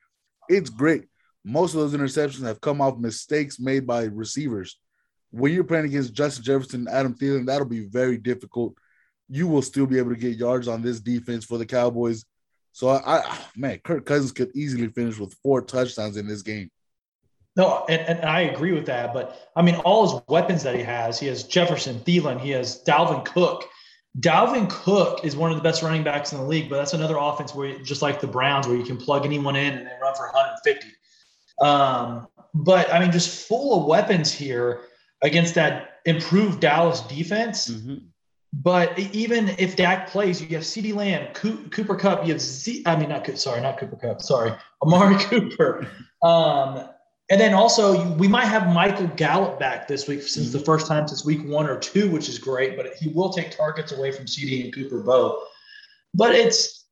[0.49, 1.05] it's great.
[1.43, 4.77] Most of those interceptions have come off mistakes made by receivers.
[5.31, 8.75] When you're playing against Justin Jefferson, Adam Thielen, that'll be very difficult.
[9.29, 12.25] You will still be able to get yards on this defense for the Cowboys.
[12.71, 16.69] So I, I man, Kirk Cousins could easily finish with four touchdowns in this game.
[17.55, 19.13] No, and, and I agree with that.
[19.13, 22.83] But I mean, all his weapons that he has, he has Jefferson, Thielen, he has
[22.83, 23.65] Dalvin Cook.
[24.19, 27.17] Dalvin Cook is one of the best running backs in the league, but that's another
[27.17, 30.15] offense where, just like the Browns, where you can plug anyone in and they run
[30.15, 30.87] for 150.
[31.61, 34.81] Um, but I mean, just full of weapons here
[35.21, 37.69] against that improved Dallas defense.
[37.69, 37.95] Mm-hmm.
[38.53, 42.83] But even if Dak plays, you have CeeDee Lamb, Cooper Kupp, you have Z.
[42.85, 45.85] I mean, not sorry, not Cooper Kupp, Sorry, Amari Cooper.
[46.23, 46.87] Um,
[47.31, 50.59] and then also, we might have Michael Gallup back this week since mm-hmm.
[50.59, 52.77] the first time since week one or two, which is great.
[52.77, 55.43] But he will take targets away from CeeDee and Cooper both.
[56.13, 56.85] But it's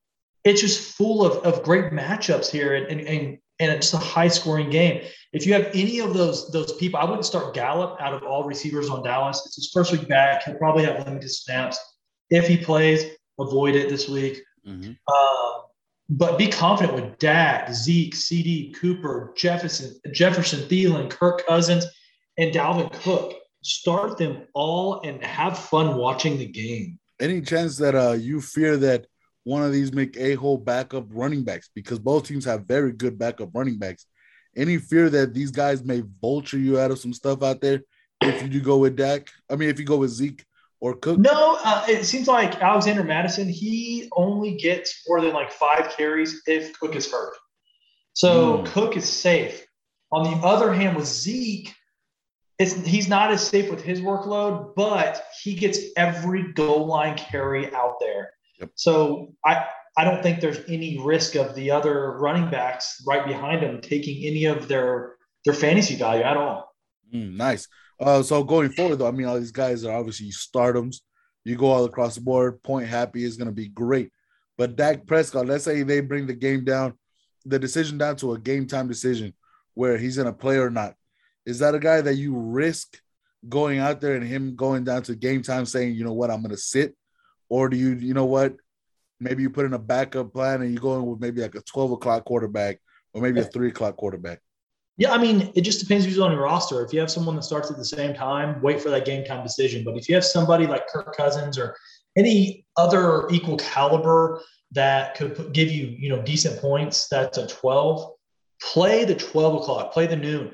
[0.44, 4.28] it's just full of, of great matchups here, and, and and and it's a high
[4.28, 5.04] scoring game.
[5.34, 8.44] If you have any of those those people, I wouldn't start Gallup out of all
[8.44, 9.44] receivers on Dallas.
[9.46, 10.44] It's his first week back.
[10.44, 11.78] He'll probably have limited snaps.
[12.32, 13.06] If he plays,
[13.40, 14.42] avoid it this week.
[14.68, 14.94] Mm-hmm.
[15.08, 15.63] Uh,
[16.18, 21.86] but be confident with Dak, Zeke, CeeDee, Cooper, Jefferson, Jefferson, Thielen, Kirk Cousins,
[22.38, 23.34] and Dalvin Cook.
[23.64, 27.00] Start them all and have fun watching the game.
[27.20, 29.08] Any chance that uh, you fear that
[29.44, 33.18] one of these make a hole backup running backs because both teams have very good
[33.18, 34.06] backup running backs?
[34.56, 37.82] Any fear that these guys may vulture you out of some stuff out there
[38.22, 39.30] if you do go with Dak?
[39.50, 40.46] I mean, if you go with Zeke
[40.84, 41.18] or Cook?
[41.18, 46.42] No, uh, it seems like Alexander Mattison, he only gets more than like five carries
[46.46, 47.34] if Cook is hurt.
[48.12, 48.66] So mm.
[48.66, 49.66] Cook is safe.
[50.12, 51.74] On the other hand, with Zeke,
[52.60, 57.74] it's, he's not as safe with his workload, but he gets every goal line carry
[57.74, 58.32] out there.
[58.60, 58.72] Yep.
[58.76, 59.66] So I,
[59.96, 64.26] I don't think there's any risk of the other running backs right behind him taking
[64.26, 65.16] any of their
[65.46, 66.74] their fantasy value at all.
[67.14, 67.70] Mm, nice.
[68.04, 70.98] Uh, so going forward, though, I mean, all these guys are obviously stardoms.
[71.46, 72.62] You go all across the board.
[72.62, 74.12] Point happy is going to be great.
[74.58, 76.96] But Dak Prescott, let's say they bring the game down,
[77.46, 79.34] the decision down to a game time decision
[79.74, 80.96] where he's going to play or not.
[81.46, 83.00] Is that a guy that you risk
[83.48, 86.42] going out there and him going down to game time saying, you know what, I'm
[86.42, 86.96] going to sit?
[87.48, 88.56] Or do you, you know what,
[89.20, 91.62] maybe you put in a backup plan and you go in with maybe like a
[91.62, 92.80] 12 o'clock quarterback
[93.14, 94.40] or maybe a three o'clock quarterback?
[94.98, 96.86] Yeah, I mean, it just depends who's on your roster.
[96.86, 99.44] If you have someone that starts at the same time, wait for that game time
[99.44, 99.84] decision.
[99.84, 101.76] But if you have somebody like Kirk Cousins or
[102.16, 108.12] any other equal caliber that could give you, you know, decent points, that's a 12.
[108.62, 110.52] Play the 12 o'clock, play the noon.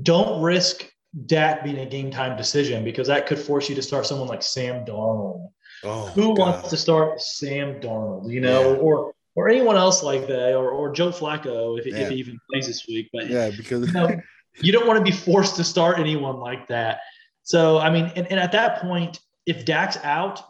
[0.00, 0.88] Don't risk
[1.26, 4.42] Dak being a game time decision because that could force you to start someone like
[4.42, 5.50] Sam Darnold.
[5.82, 6.38] Oh, Who God.
[6.38, 8.78] wants to start Sam Darnold, you know, yeah.
[8.78, 11.98] or or anyone else like that, or, or Joe Flacco if, yeah.
[11.98, 13.08] if he even plays this week.
[13.12, 14.20] But yeah, because you, know,
[14.62, 17.00] you don't want to be forced to start anyone like that.
[17.42, 20.42] So I mean, and, and at that point, if Dak's out,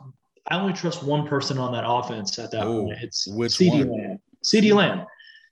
[0.48, 2.98] I only trust one person on that offense at that Ooh, point.
[3.02, 4.18] It's CeeDee Lamb.
[4.44, 5.04] CeeDee Lamb.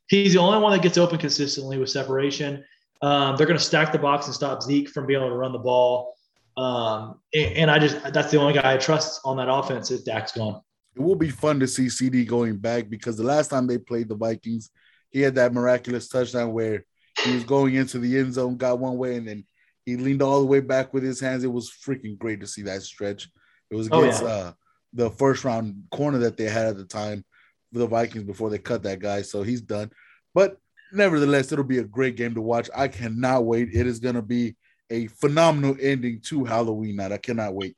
[0.07, 2.65] He's the only one that gets open consistently with separation.
[3.03, 5.53] Um, they're going to stack the box and stop Zeke from being able to run
[5.53, 6.15] the ball.
[6.57, 10.05] Um, and, and, I just that's the only guy I trust on that offense is
[10.05, 10.63] Dak's gone.
[10.95, 14.09] It will be fun to see CeeDee going back because the last time they played
[14.09, 14.71] the Vikings,
[15.11, 16.85] he had that miraculous touchdown where
[17.23, 19.45] he was going into the end zone, got one way, and then
[19.85, 21.45] he leaned all the way back with his hands.
[21.45, 23.29] It was freaking great to see that stretch.
[23.71, 24.33] It was against oh, yeah.
[24.33, 24.53] uh,
[24.93, 27.25] the first round corner that they had at the time
[27.73, 29.23] for the Vikings before they cut that guy.
[29.23, 29.91] So he's done.
[30.33, 30.59] But
[30.93, 32.71] nevertheless, it'll be a great game to watch.
[32.75, 33.71] I cannot wait.
[33.73, 34.57] It is going to be
[34.91, 37.13] a phenomenal ending to Halloween night.
[37.13, 37.77] I cannot wait.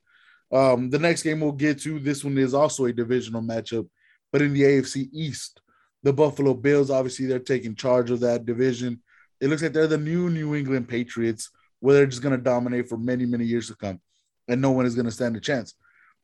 [0.52, 3.88] Um, the next game we'll get to, this one is also a divisional matchup,
[4.32, 5.60] but in the AFC East,
[6.02, 9.02] the Buffalo Bills, obviously, they're taking charge of that division.
[9.40, 12.88] It looks like they're the new New England Patriots, where they're just going to dominate
[12.88, 14.00] for many, many years to come,
[14.48, 15.74] and no one is going to stand a chance.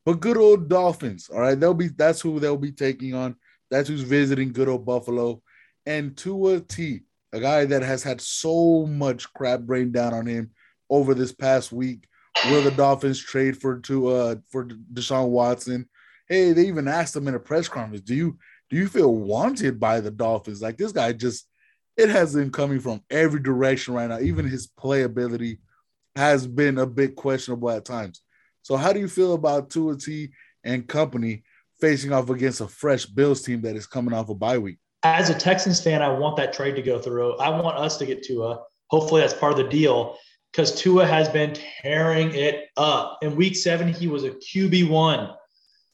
[0.04, 3.36] But good old Dolphins, all right, they'll be that's who they'll be taking on.
[3.70, 5.42] That's who's visiting good old Buffalo
[5.86, 7.00] and Tua T,
[7.32, 10.50] a guy that has had so much crap rain down on him
[10.90, 12.06] over this past week.
[12.50, 15.88] Will the Dolphins trade for to uh for Deshaun Watson?
[16.28, 18.38] Hey, they even asked him in a press conference, do you
[18.70, 20.62] do you feel wanted by the Dolphins?
[20.62, 21.46] Like this guy just
[21.96, 24.20] it has been coming from every direction right now.
[24.20, 25.58] Even his playability
[26.16, 28.22] has been a bit questionable at times.
[28.62, 30.30] So how do you feel about Tua T
[30.64, 31.42] and company
[31.80, 34.78] facing off against a fresh Bills team that is coming off a bye week?
[35.02, 37.36] as a Texans fan, I want that trade to go through.
[37.38, 38.62] I want us to get Tua.
[38.90, 40.16] Hopefully, that's part of the deal
[40.52, 43.18] because Tua has been tearing it up.
[43.22, 45.30] In Week Seven, he was a QB one.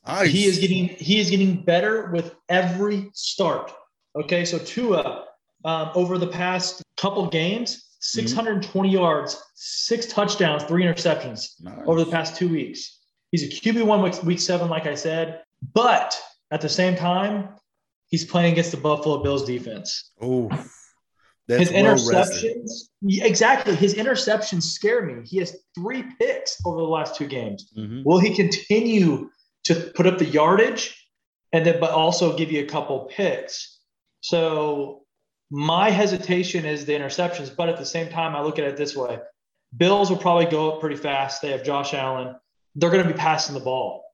[0.07, 0.31] Nice.
[0.31, 3.73] He is getting he is getting better with every start.
[4.17, 5.25] Okay, so Tua
[5.65, 8.95] um, over the past couple games, 620 mm-hmm.
[8.95, 11.79] yards, six touchdowns, three interceptions nice.
[11.87, 12.99] over the past two weeks.
[13.31, 15.43] He's a QB one week, week seven, like I said,
[15.75, 16.19] but
[16.51, 17.51] at the same time,
[18.07, 20.13] he's playing against the Buffalo Bills defense.
[20.21, 20.49] Oh,
[21.49, 22.71] his interceptions,
[23.03, 23.75] exactly.
[23.75, 25.23] His interceptions scare me.
[25.25, 27.73] He has three picks over the last two games.
[27.77, 28.03] Mm-hmm.
[28.05, 29.31] Will he continue
[29.65, 31.09] to put up the yardage
[31.53, 33.81] and then, but also give you a couple picks?
[34.21, 35.05] So
[35.51, 38.95] my hesitation is the interceptions, but at the same time, I look at it this
[38.95, 39.19] way:
[39.75, 41.41] Bills will probably go up pretty fast.
[41.41, 42.37] They have Josh Allen.
[42.75, 44.05] They're going to be passing the ball.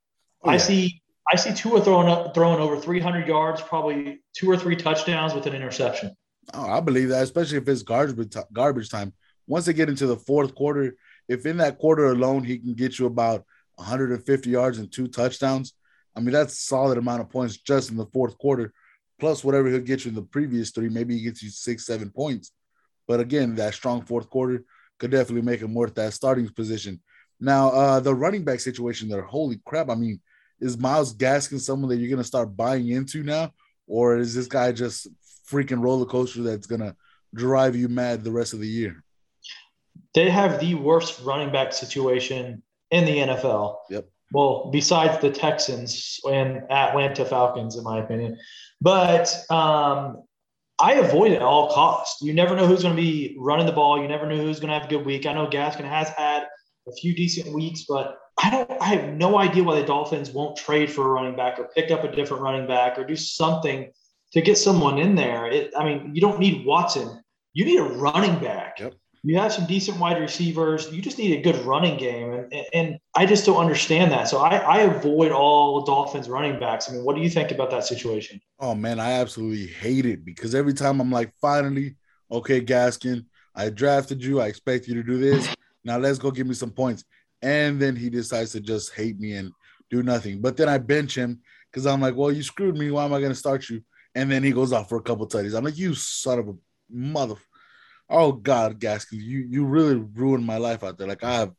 [0.45, 0.55] Oh, yeah.
[0.55, 4.77] I see I see Tua throwing up, throwing over 300 yards, probably two or three
[4.77, 6.15] touchdowns with an interception.
[6.53, 9.13] Oh, I believe that, especially if it's garbage garbage time.
[9.47, 10.97] Once they get into the fourth quarter,
[11.29, 13.45] if in that quarter alone he can get you about
[13.77, 15.75] 150 yards and two touchdowns,
[16.17, 18.73] I mean that's solid amount of points just in the fourth quarter.
[19.21, 22.11] Plus whatever he'll get you in the previous three, maybe he gets you six, seven
[22.11, 22.53] points.
[23.07, 24.65] But again, that strong fourth quarter
[24.99, 27.01] could definitely make him worth that starting position.
[27.41, 29.91] Now, uh, the running back situation there, holy crap!
[29.91, 30.21] I mean,
[30.61, 33.53] is Myles Gaskin someone that you're going to start buying into now,
[33.87, 35.09] or is this guy just
[35.51, 36.95] freaking roller coaster that's going to
[37.35, 39.03] drive you mad the rest of the year?
[40.15, 43.79] They have the worst running back situation in the NFL.
[43.91, 44.09] Yep.
[44.33, 48.39] Well, besides the Texans and Atlanta Falcons, in my opinion,
[48.81, 50.25] but um,
[50.81, 52.21] I avoid it at all costs.
[52.23, 54.01] You never know who's going to be running the ball.
[54.01, 55.27] You never know who's going to have a good week.
[55.27, 56.47] I know Gaskin has had
[56.89, 58.71] a few decent weeks, but I don't.
[58.81, 61.91] I have no idea why the Dolphins won't trade for a running back or pick
[61.91, 63.91] up a different running back or do something
[64.35, 65.47] to get someone in there.
[65.47, 67.23] It, I mean, you don't need Watson.
[67.53, 68.79] You need a running back.
[68.79, 68.95] Yep.
[69.27, 70.93] You have some decent wide receivers.
[70.93, 74.29] You just need a good running game, and, and I just don't understand that.
[74.29, 76.91] So I, I avoid all Dolphins running backs.
[76.91, 78.39] I mean, what do you think about that situation?
[78.61, 81.97] Oh man, I absolutely hate it because every time I'm like, finally,
[82.31, 84.43] okay, Gaskin, I drafted you.
[84.43, 85.49] I expect you to do this.
[85.85, 87.05] Now let's go give me some points
[87.41, 89.53] and then he decides to just hate me and
[89.91, 90.41] do nothing.
[90.41, 92.91] But then I bench him because I'm like, well, you screwed me.
[92.91, 93.83] Why am I going to start you?
[94.15, 95.57] And then he goes off for a couple tutties.
[95.57, 96.55] I'm like, you son of a
[96.91, 97.35] mother.
[98.09, 101.09] Oh God, Gaskins, you you really ruined my life out there.
[101.09, 101.53] Like I have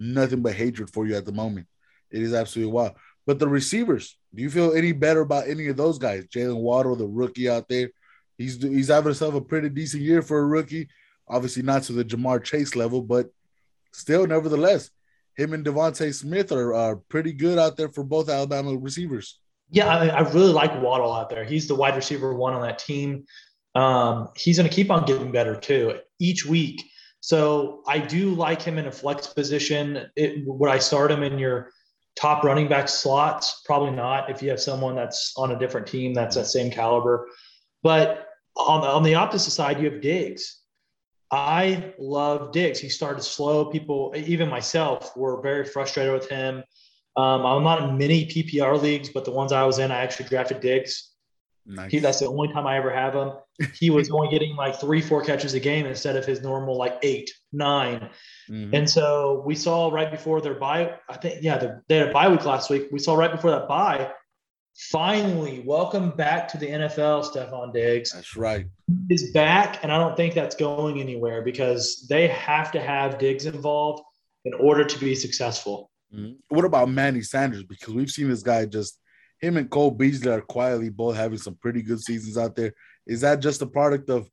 [0.00, 1.66] nothing but hatred for you at the moment.
[2.10, 2.92] It is absolutely wild.
[3.26, 6.24] But the receivers, do you feel any better about any of those guys?
[6.26, 7.90] Jaylen Waddle, the rookie out there,
[8.36, 10.88] he's he's having himself a pretty decent year for a rookie.
[11.28, 13.30] Obviously, not to the Ja'Marr Chase level, but
[13.92, 14.90] still, nevertheless,
[15.36, 19.38] him and DeVonta Smith are, are pretty good out there for both Alabama receivers.
[19.72, 21.44] Yeah, I, I really like Waddle out there.
[21.44, 23.24] He's the wide receiver one on that team.
[23.74, 26.84] Um, he's going to keep on getting better too each week.
[27.20, 30.10] So I do like him in a flex position.
[30.14, 31.70] It, would I start him in your
[32.16, 33.62] top running back slots?
[33.64, 34.28] Probably not.
[34.28, 37.28] If you have someone that's on a different team that's that same caliber.
[37.82, 40.60] But on, on the opposite side, you have Diggs.
[41.30, 42.78] I love Diggs.
[42.78, 43.64] He started slow.
[43.64, 46.62] People, even myself, were very frustrated with him.
[47.16, 50.28] Um, I'm not in many PPR leagues, but the ones I was in, I actually
[50.28, 51.10] drafted Diggs.
[51.64, 51.90] Nice.
[51.92, 53.32] He, that's the only time I ever have him.
[53.78, 56.98] He was only getting like three, four catches a game instead of his normal like
[57.02, 58.08] eight, 9
[58.50, 58.74] mm-hmm.
[58.74, 62.28] And so we saw right before their bye, I think, yeah, they had a bye
[62.28, 62.88] week last week.
[62.90, 64.10] We saw right before that bye,
[64.74, 68.10] finally, welcome back to the NFL, Stefon Diggs.
[68.10, 68.66] That's right.
[69.10, 73.46] Is back, and I don't think that's going anywhere because they have to have Diggs
[73.46, 74.02] involved
[74.44, 75.91] in order to be successful.
[76.14, 76.32] Mm-hmm.
[76.48, 77.62] What about Manny Sanders?
[77.62, 78.98] Because we've seen this guy just
[79.40, 82.72] him and Cole Beasley are quietly both having some pretty good seasons out there.
[83.06, 84.28] Is that just a product of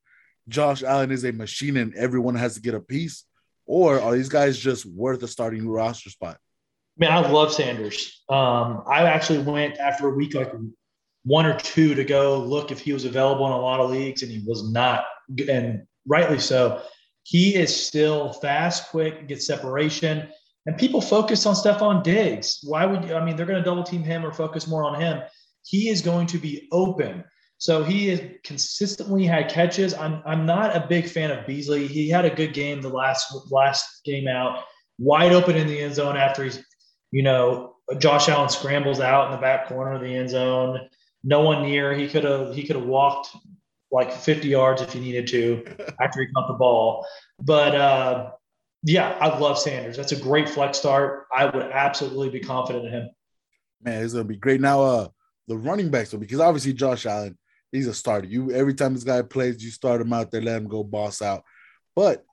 [0.48, 3.26] Josh Allen is a machine and everyone has to get a piece?
[3.66, 6.38] Or are these guys just worth a starting roster spot?
[6.98, 8.24] Man, I love Sanders.
[8.30, 10.52] Um, I actually went after a week, like
[11.24, 14.22] one or two, to go look if he was available in a lot of leagues,
[14.22, 15.06] and he was not,
[15.48, 16.82] and rightly so.
[17.24, 20.28] He is still fast, quick, gets separation,
[20.66, 22.60] and people focus on Stefon Diggs.
[22.64, 23.16] Why would you?
[23.16, 25.22] I mean, they're going to double team him or focus more on him.
[25.64, 27.24] He is going to be open.
[27.58, 29.94] So he has consistently had catches.
[29.94, 31.88] I'm I'm not a big fan of Beasley.
[31.88, 34.64] He had a good game the last last game out,
[34.98, 36.64] wide open in the end zone after he's
[37.12, 40.88] you know, Josh Allen scrambles out in the back corner of the end zone.
[41.24, 41.94] No one near.
[41.94, 43.30] He could have he could have walked
[43.92, 45.66] like 50 yards if he needed to
[46.00, 47.06] after he caught the ball.
[47.40, 48.32] But uh,
[48.84, 49.98] yeah, I love Sanders.
[49.98, 51.26] That's a great flex start.
[51.36, 53.10] I would absolutely be confident in him.
[53.82, 54.62] Man, it's gonna be great.
[54.62, 55.08] Now, uh,
[55.48, 57.38] the running backs, though, because obviously Josh Allen,
[57.72, 58.28] he's a starter.
[58.28, 61.22] You every time this guy plays, you start him out there, let him go boss
[61.22, 61.44] out.
[61.96, 62.24] But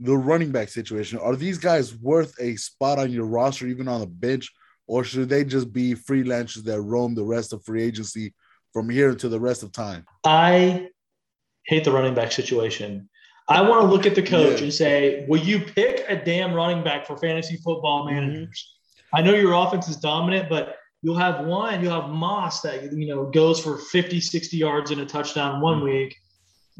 [0.00, 1.18] the running back situation.
[1.18, 4.52] Are these guys worth a spot on your roster, even on the bench,
[4.86, 8.34] or should they just be freelancers that roam the rest of free agency
[8.72, 10.06] from here until the rest of time?
[10.24, 10.88] I
[11.64, 13.08] hate the running back situation.
[13.48, 14.64] I want to look at the coach yeah.
[14.64, 18.14] and say, "Will you pick a damn running back for fantasy football mm-hmm.
[18.14, 18.76] managers?"
[19.12, 19.16] Mm-hmm.
[19.16, 23.08] I know your offense is dominant, but you'll have one, you'll have Moss that you
[23.08, 25.86] know goes for 50, 60 yards and a touchdown one mm-hmm.
[25.86, 26.16] week.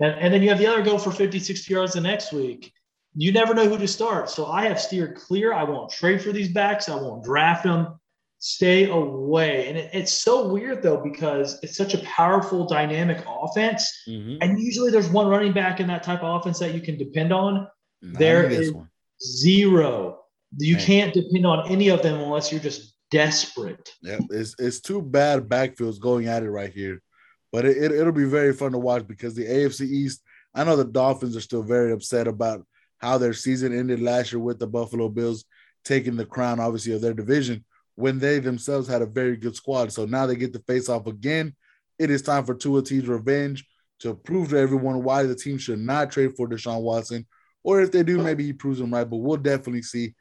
[0.01, 2.73] And, and then you have the other go for 50, 60 yards the next week
[3.15, 4.31] you never know who to start.
[4.31, 5.53] So I have steered clear.
[5.53, 6.89] I won't trade for these backs.
[6.89, 7.99] I won't draft them.
[8.41, 9.69] Stay away.
[9.69, 14.03] And it, it's so weird though because it's such a powerful, dynamic offense.
[14.09, 14.37] Mm-hmm.
[14.41, 17.33] And usually there's one running back in that type of offense that you can depend
[17.33, 17.67] on.
[18.01, 18.89] Not there is one.
[19.21, 20.21] zero.
[20.57, 20.85] You Man.
[20.85, 23.91] can't depend on any of them unless you're just desperate.
[24.03, 27.03] Yeah, it's it's two bad backfields going at it right here.
[27.51, 30.23] But it, it, it'll be very fun to watch because the AFC East,
[30.55, 32.65] I know the Dolphins are still very upset about
[32.99, 35.45] how their season ended last year with the Buffalo Bills
[35.85, 37.65] taking the crown, obviously, of their division
[37.99, 39.93] when they themselves had a very good squad.
[39.93, 41.57] So now they get to face off again.
[41.99, 43.67] It is time for Tua T's revenge
[43.99, 47.27] to prove to everyone why the team should not trade for Deshaun Watson.
[47.65, 49.03] Or if they do, maybe he proves them right.
[49.03, 50.15] But we'll definitely see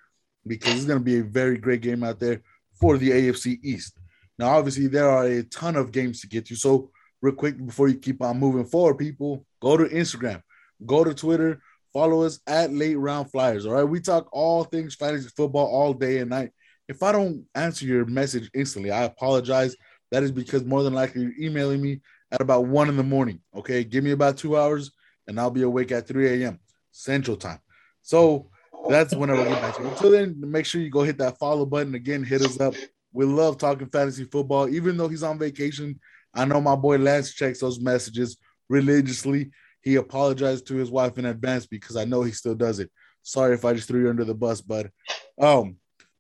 [0.47, 2.41] because it's going to be a very great game out there
[2.81, 3.99] for the AFC East.
[4.39, 6.55] Now, obviously, there are a ton of games to get to.
[6.55, 6.89] So,
[7.21, 10.41] real quick, before you keep on moving forward, people, go to Instagram,
[10.83, 11.61] go to Twitter,
[11.97, 13.65] Follow us at Late Round Flyers.
[13.65, 13.83] All right.
[13.83, 16.51] We talk all things fantasy football all day and night.
[16.87, 19.75] If I don't answer your message instantly, I apologize.
[20.11, 23.41] That is because more than likely you're emailing me at about one in the morning.
[23.55, 23.83] Okay.
[23.83, 24.91] Give me about two hours
[25.27, 26.59] and I'll be awake at 3 a.m.
[26.91, 27.59] Central Time.
[28.01, 28.49] So
[28.89, 29.89] that's whenever I get back to you.
[29.89, 31.95] Until then, make sure you go hit that follow button.
[31.95, 32.73] Again, hit us up.
[33.11, 34.69] We love talking fantasy football.
[34.69, 35.99] Even though he's on vacation,
[36.33, 38.37] I know my boy Lance checks those messages
[38.69, 39.51] religiously.
[39.81, 42.89] He apologized to his wife in advance because I know he still does it.
[43.23, 44.91] Sorry if I just threw you under the bus, bud.
[45.39, 45.77] um,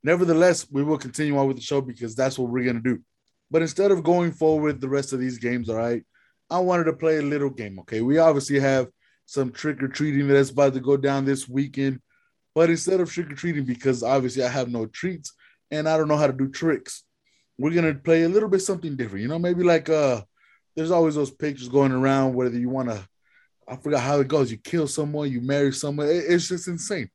[0.07, 2.99] nevertheless, we will continue on with the show because that's what we're gonna do.
[3.51, 6.01] But instead of going forward the rest of these games, all right,
[6.49, 7.77] I wanted to play a little game.
[7.79, 8.87] Okay, we obviously have
[9.25, 11.99] some trick or treating that's about to go down this weekend,
[12.55, 15.33] but instead of trick or treating, because obviously I have no treats
[15.71, 17.03] and I don't know how to do tricks,
[17.57, 19.23] we're gonna play a little bit something different.
[19.23, 20.21] You know, maybe like uh,
[20.77, 23.05] there's always those pictures going around whether you want to
[23.67, 24.49] I forgot how it goes.
[24.49, 26.07] You kill someone, you marry someone.
[26.09, 27.09] it's just insane.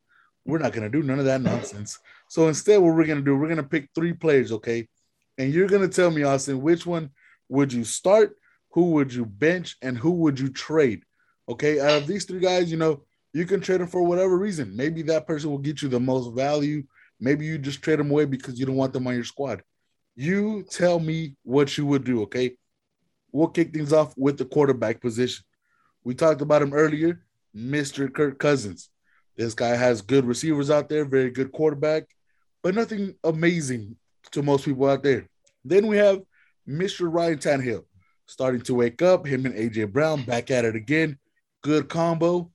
[0.45, 1.99] We're not gonna do none of that nonsense.
[2.33, 4.89] So instead, what we're gonna do, we're gonna pick three players, okay?
[5.37, 7.11] And you're gonna tell me, Austin, which one
[7.51, 8.39] would you start,
[8.71, 11.03] who would you bench, and who would you trade?
[11.47, 13.05] Okay, out of these three guys, you know,
[13.35, 14.75] you can trade them for whatever reason.
[14.75, 16.85] Maybe that person will get you the most value.
[17.21, 19.63] Maybe you just trade them away because you don't want them on your squad.
[20.17, 22.57] You tell me what you would do, okay?
[23.31, 25.45] We'll kick things off with the quarterback position.
[26.03, 28.11] We talked about him earlier, Mr.
[28.11, 28.89] Kirk Cousins.
[29.37, 32.05] This guy has good receivers out there, very good quarterback,
[32.63, 33.97] but nothing amazing
[34.33, 35.29] to most people out there.
[35.65, 36.23] Then we have
[36.69, 37.13] Mr.
[37.13, 37.85] Ryan Tannehill
[38.27, 39.27] starting to wake up.
[39.27, 41.19] Him and AJ Brown back at it again.
[41.63, 42.51] Good combo.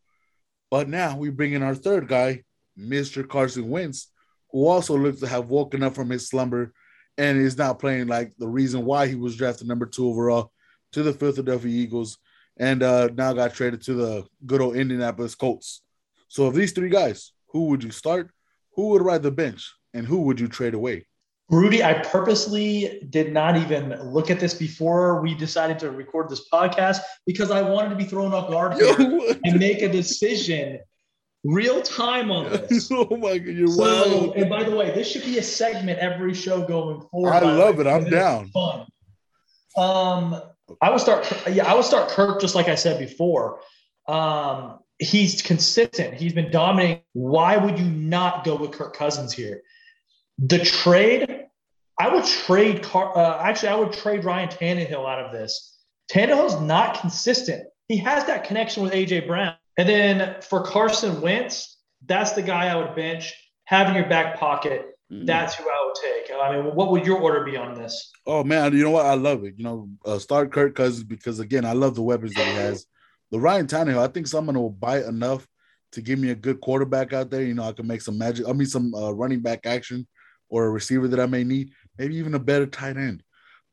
[0.70, 2.44] But now we bring in our third guy,
[2.78, 3.28] Mr.
[3.28, 4.12] Carson Wentz,
[4.52, 6.74] who also looks to have woken up from his slumber
[7.18, 10.52] and is now playing like the reason why he was drafted number two overall
[10.92, 12.18] to the Philadelphia Eagles
[12.58, 15.82] and uh, now got traded to the good old Indianapolis Colts.
[16.28, 18.32] So, of these three guys, who would you start?
[18.76, 19.74] Who would ride the bench?
[19.98, 21.08] And who would you trade away?
[21.50, 26.48] Rudy, I purposely did not even look at this before we decided to record this
[26.54, 28.96] podcast because I wanted to be thrown off guard here
[29.44, 30.80] and make a decision
[31.44, 32.90] real time on this.
[32.92, 36.34] oh my god, you're so, And by the way, this should be a segment every
[36.34, 37.34] show going forward.
[37.34, 37.88] I love it.
[37.88, 38.50] I'm down.
[38.50, 38.86] Fun.
[39.78, 40.42] Um,
[40.82, 41.32] I would start.
[41.50, 43.62] Yeah, I would start Kirk just like I said before.
[44.08, 46.16] Um, he's consistent.
[46.16, 47.02] He's been dominating.
[47.14, 49.62] Why would you not go with Kirk Cousins here?
[50.40, 51.46] The trade,
[52.00, 52.84] I would trade.
[52.84, 55.78] Car, uh, actually, I would trade Ryan Tannehill out of this.
[56.12, 57.68] Tannehill's not consistent.
[57.88, 59.56] He has that connection with AJ Brown.
[59.78, 63.34] And then for Carson Wentz, that's the guy I would bench.
[63.66, 64.98] Have in your back pocket.
[65.12, 65.26] Mm.
[65.26, 66.36] That's who I would take.
[66.38, 68.12] I mean, what would your order be on this?
[68.26, 69.06] Oh man, you know what?
[69.06, 69.56] I love it.
[69.58, 72.86] You know, uh, start Kirk Cousins because again, I love the weapons that he has.
[73.32, 75.48] The Ryan Tannehill, I think someone will bite enough
[75.94, 77.44] to give me a good quarterback out there.
[77.44, 78.48] You know, I can make some magic.
[78.48, 80.08] I mean, some uh, running back action
[80.50, 83.24] or a receiver that I may need, maybe even a better tight end.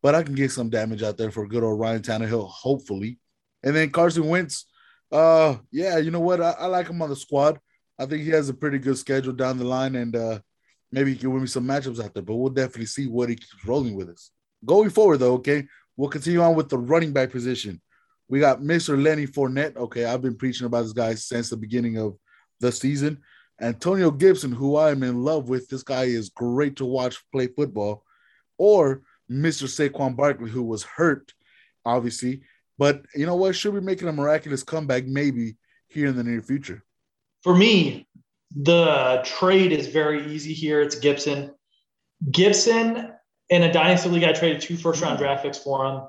[0.03, 3.19] But I can get some damage out there for good old Ryan Tannehill, hopefully.
[3.63, 4.67] And then Carson Wentz,
[5.11, 6.41] uh, yeah, you know what?
[6.41, 7.59] I, I, like him on the squad.
[7.99, 10.41] I think he has a pretty good schedule down the line, and uh,
[10.93, 12.23] maybe he can win me some matchups out there.
[12.23, 14.31] But we'll definitely see what he keeps rolling with us.
[14.65, 15.67] Going forward, though, okay,
[15.97, 17.81] we'll continue on with the running back position.
[18.29, 19.01] We got Mr.
[19.01, 19.77] Lenny Fournette.
[19.77, 22.17] Okay, I've been preaching about this guy since the beginning of
[22.61, 23.23] the season.
[23.61, 25.69] Antonio Gibson, who I am in love with.
[25.69, 28.05] This guy is great to watch play football.
[28.59, 29.69] Or Mr.
[29.69, 31.33] Saquon Barkley, who was hurt,
[31.85, 32.43] obviously.
[32.79, 33.55] But you know what?
[33.55, 35.57] Should be making a miraculous comeback maybe
[35.89, 36.83] here in the near future.
[37.43, 38.09] For me,
[38.55, 40.81] the trade is very easy here.
[40.81, 41.55] It's Gibson.
[42.31, 43.13] Gibson
[43.51, 46.03] in a dynasty league, I traded two first round draft picks for him,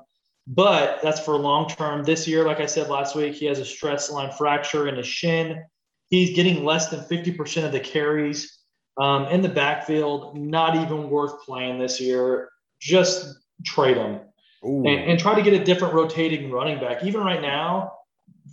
[0.46, 2.02] but that's for long term.
[2.02, 5.06] This year, like I said last week, he has a stress line fracture in his
[5.06, 5.62] shin.
[6.08, 8.58] He's getting less than 50% of the carries
[9.00, 10.38] um, in the backfield.
[10.38, 12.50] Not even worth playing this year.
[12.80, 13.34] Just
[13.64, 14.20] trade him
[14.62, 17.04] and, and, try to get a different rotating running back.
[17.04, 17.92] Even right now,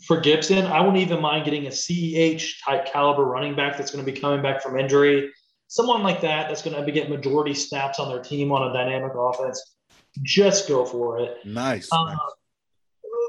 [0.05, 4.05] for Gibson, I wouldn't even mind getting a CEH type caliber running back that's going
[4.05, 5.31] to be coming back from injury.
[5.67, 8.73] Someone like that that's going to be getting majority snaps on their team on a
[8.73, 9.75] dynamic offense.
[10.21, 11.37] Just go for it.
[11.45, 11.89] Nice.
[11.91, 12.17] Uh, nice.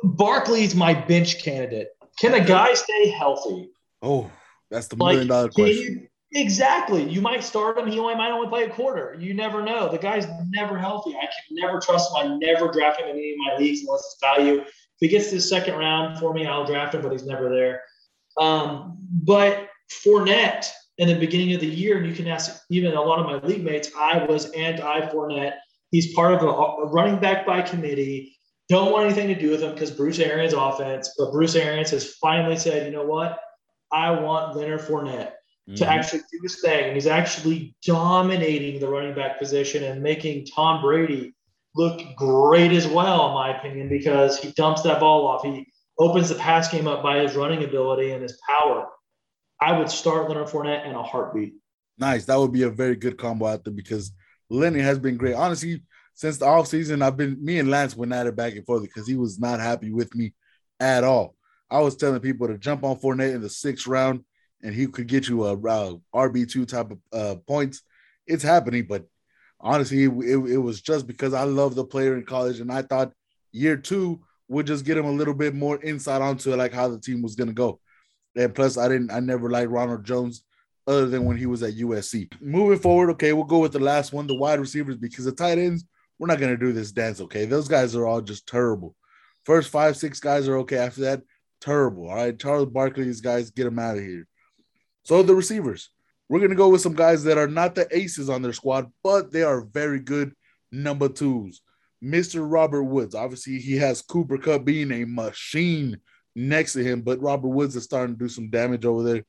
[0.02, 1.88] Barkley's my bench candidate.
[2.20, 3.70] Can a guy stay healthy?
[4.04, 4.30] Oh,
[4.70, 6.08] that's the million like, dollar question.
[6.32, 7.08] exactly.
[7.08, 7.86] You might start him.
[7.86, 9.16] He only might only play a quarter.
[9.18, 9.90] You never know.
[9.90, 11.16] The guy's never healthy.
[11.16, 12.32] I can never trust him.
[12.32, 14.60] I never draft him in any of my leagues unless it's value.
[14.60, 14.68] If
[15.00, 17.82] he gets to the second round for me, I'll draft him, but he's never there.
[18.38, 23.02] Um, but Fournette in the beginning of the year, and you can ask even a
[23.02, 25.54] lot of my league mates, I was anti Fournette.
[25.90, 28.36] He's part of a, a running back by committee.
[28.68, 31.14] Don't want anything to do with him because Bruce Arians' offense.
[31.18, 33.38] But Bruce Arians has finally said, you know what?
[33.94, 35.32] I want Leonard Fournette
[35.68, 35.76] mm-hmm.
[35.76, 36.86] to actually do his thing.
[36.86, 41.32] And he's actually dominating the running back position and making Tom Brady
[41.76, 45.44] look great as well, in my opinion, because he dumps that ball off.
[45.44, 45.66] He
[45.98, 48.88] opens the pass game up by his running ability and his power.
[49.60, 51.54] I would start Leonard Fournette in a heartbeat.
[51.96, 52.24] Nice.
[52.24, 54.12] That would be a very good combo out there because
[54.50, 55.34] Lenny has been great.
[55.34, 55.82] Honestly,
[56.14, 59.06] since the offseason, I've been me and Lance went at it back and forth because
[59.06, 60.32] he was not happy with me
[60.80, 61.36] at all.
[61.70, 64.24] I was telling people to jump on Fournette in the sixth round,
[64.62, 67.82] and he could get you a, a RB two type of uh, points.
[68.26, 69.06] It's happening, but
[69.60, 73.12] honestly, it, it, was just because I love the player in college, and I thought
[73.52, 77.00] year two would just get him a little bit more insight onto like how the
[77.00, 77.80] team was gonna go.
[78.36, 80.44] And plus, I didn't, I never liked Ronald Jones
[80.86, 82.30] other than when he was at USC.
[82.40, 85.58] Moving forward, okay, we'll go with the last one, the wide receivers, because the tight
[85.58, 85.84] ends,
[86.18, 87.46] we're not gonna do this dance, okay?
[87.46, 88.94] Those guys are all just terrible.
[89.44, 90.78] First five, six guys are okay.
[90.78, 91.22] After that,
[91.64, 92.08] terrible.
[92.08, 94.26] All right, Charles Barkley, these guys, get them out of here.
[95.04, 95.90] So the receivers,
[96.28, 99.32] we're gonna go with some guys that are not the aces on their squad, but
[99.32, 100.34] they are very good
[100.70, 101.60] number twos.
[102.02, 102.44] Mr.
[102.50, 105.98] Robert Woods, obviously, he has Cooper Kupp being a machine
[106.34, 109.24] next to him, but Robert Woods is starting to do some damage over there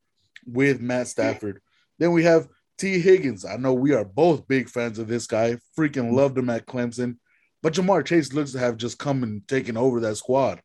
[0.46, 1.62] with Matt Stafford.
[2.00, 3.46] Then we have Tee Higgins.
[3.46, 5.58] I know we are both big fans of this guy.
[5.78, 7.18] Freaking loved him at Clemson.
[7.64, 10.62] But Ja'Marr Chase looks to have just come and taken over that squad.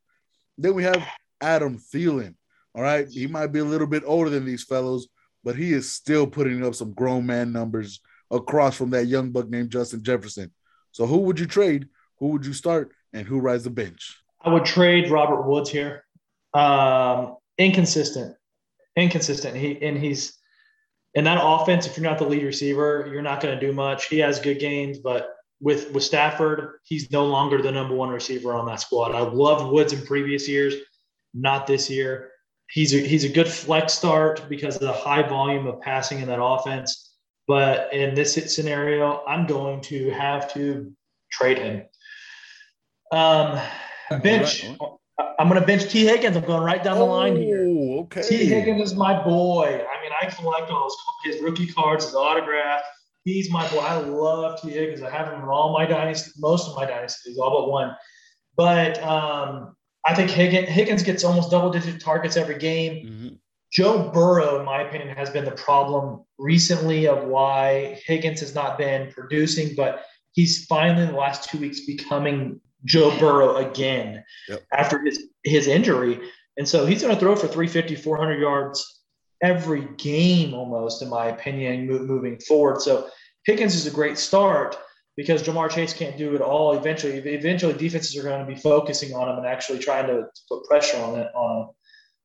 [0.59, 1.07] Then we have
[1.41, 2.35] Adam Thielen.
[2.75, 3.09] All right.
[3.09, 5.09] He might be a little bit older than these fellows,
[5.43, 9.49] but he is still putting up some grown man numbers across from that young buck
[9.49, 10.53] named Justin Jefferson.
[10.93, 11.89] So who would you trade?
[12.19, 12.93] Who would you start?
[13.13, 14.19] And who rides the bench?
[14.43, 16.05] I would trade Robert Woods here.
[16.55, 18.37] Um, inconsistent,
[18.97, 19.57] inconsistent.
[19.57, 20.39] He and he's
[21.15, 21.87] in that offense.
[21.87, 24.07] If you're not the lead receiver, you're not going to do much.
[24.07, 25.31] He has good gains, but
[25.61, 29.15] with with Stafford, he's no longer the number one receiver on that squad.
[29.15, 30.75] I loved Woods in previous years,
[31.35, 32.31] not this year.
[32.71, 36.29] He's a, he's a good flex start because of the high volume of passing in
[36.29, 37.15] that offense.
[37.49, 40.93] But in this scenario, I'm going to have to
[41.33, 41.83] trade him.
[43.11, 43.61] Um,
[44.23, 44.65] bench.
[44.65, 44.97] All right, all right.
[45.39, 46.37] I'm going to bench Tee Higgins.
[46.37, 47.67] I'm going right down the line here.
[47.67, 48.23] Oh, okay.
[48.23, 49.67] Tee Higgins is my boy.
[49.67, 52.83] I mean, I collect all his, his rookie cards, his autograph.
[53.25, 53.79] He's my boy.
[53.79, 55.03] I love Tee Higgins.
[55.03, 57.97] I have him in all my dynasties, most of my dynasties, all but one.
[58.57, 59.77] But um,
[60.07, 63.07] I think Higgins, gets almost double digit targets every game.
[63.07, 63.29] Mm-hmm.
[63.73, 68.79] Joe Burrow, in my opinion, has been the problem recently of why Higgins has not
[68.79, 74.63] been producing, but he's finally in the last two weeks becoming Joe Burrow again yep.
[74.73, 76.19] after his, his injury.
[76.57, 79.03] And so he's going to throw for 350, 400 yards
[79.43, 82.81] every game almost, in my opinion, moving forward.
[82.81, 83.09] So
[83.45, 84.77] Higgins is a great start
[85.21, 86.73] because Ja'Marr Chase can't do it all.
[86.73, 90.41] Eventually, eventually defenses are going to be focusing on him and actually trying to, to
[90.49, 91.69] put pressure on it on him.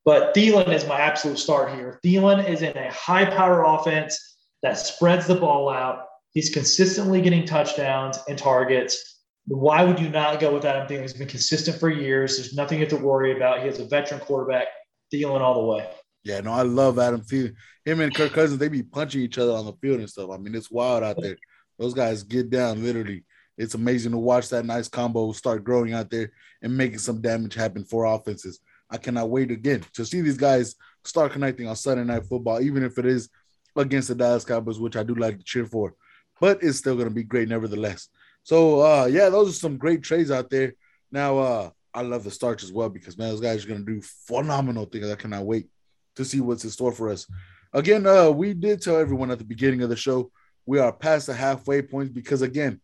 [0.05, 1.99] But Thielen is my absolute start here.
[2.05, 6.05] Thielen is in a high power offense that spreads the ball out.
[6.31, 9.19] He's consistently getting touchdowns and targets.
[9.45, 11.01] Why would you not go with Adam Thielen?
[11.01, 12.37] He's been consistent for years.
[12.37, 13.59] There's nothing you have to worry about.
[13.59, 14.67] He has a veteran quarterback,
[15.13, 15.89] Thielen all the way.
[16.23, 17.55] Yeah, no, I love Adam Thielen.
[17.83, 20.29] Him and Kirk Cousins, they be punching each other on the field and stuff.
[20.31, 21.35] I mean, it's wild out there.
[21.77, 23.23] Those guys get down literally.
[23.57, 27.53] It's amazing to watch that nice combo start growing out there and making some damage
[27.53, 28.59] happen for offenses.
[28.89, 32.83] I cannot wait again to see these guys start connecting on Sunday Night Football, even
[32.83, 33.29] if it is
[33.75, 35.95] against the Dallas Cowboys, which I do like to cheer for.
[36.39, 38.09] But it's still going to be great nevertheless.
[38.45, 40.75] So uh, yeah, those are some great trades out there.
[41.11, 44.01] Now uh, I love the starch as well because man, those guys are gonna do
[44.01, 45.09] phenomenal things.
[45.09, 45.67] I cannot wait
[46.15, 47.25] to see what's in store for us.
[47.73, 50.31] Again, uh, we did tell everyone at the beginning of the show
[50.65, 52.81] we are past the halfway point because again,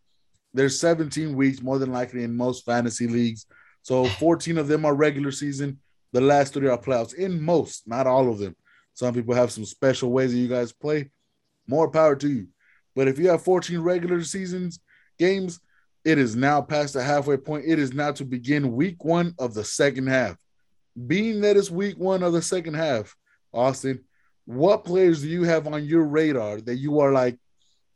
[0.54, 3.46] there's 17 weeks more than likely in most fantasy leagues.
[3.82, 5.80] So 14 of them are regular season.
[6.12, 8.56] The last three are playoffs in most, not all of them.
[8.94, 11.10] Some people have some special ways that you guys play.
[11.68, 12.48] More power to you.
[12.96, 14.80] But if you have 14 regular seasons
[15.18, 15.60] games,
[16.04, 17.66] it is now past the halfway point.
[17.66, 20.36] It is now to begin week one of the second half.
[21.08, 23.16] Being that it's week one of the second half,
[23.54, 24.04] Austin,
[24.46, 27.38] what players do you have on your radar that you are like,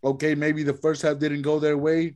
[0.06, 2.16] okay, maybe the first half didn't go their way,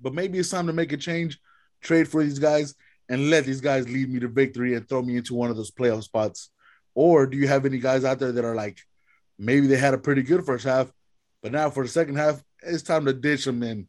[0.00, 1.40] but maybe it's time to make a change,
[1.82, 2.74] trade for these guys,
[3.08, 5.72] and let these guys lead me to victory and throw me into one of those
[5.72, 6.50] playoff spots?
[6.94, 8.78] Or do you have any guys out there that are like,
[9.38, 10.92] maybe they had a pretty good first half,
[11.42, 13.86] but now for the second half, it's time to ditch them and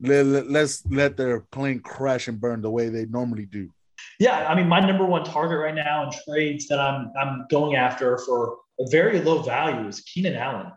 [0.00, 3.70] let, let, let's let their plane crash and burn the way they normally do.
[4.18, 7.76] Yeah, I mean, my number one target right now in trades that I'm I'm going
[7.76, 10.72] after for a very low value is Keenan Allen.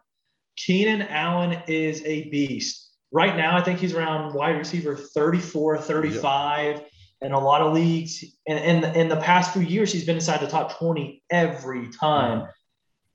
[0.58, 2.91] Keenan Allen is a beast.
[3.12, 6.89] Right now, I think he's around wide receiver 34, 35 yep.
[7.22, 8.24] in a lot of leagues.
[8.47, 11.89] And in, in, in the past few years, he's been inside the top 20 every
[11.89, 12.49] time.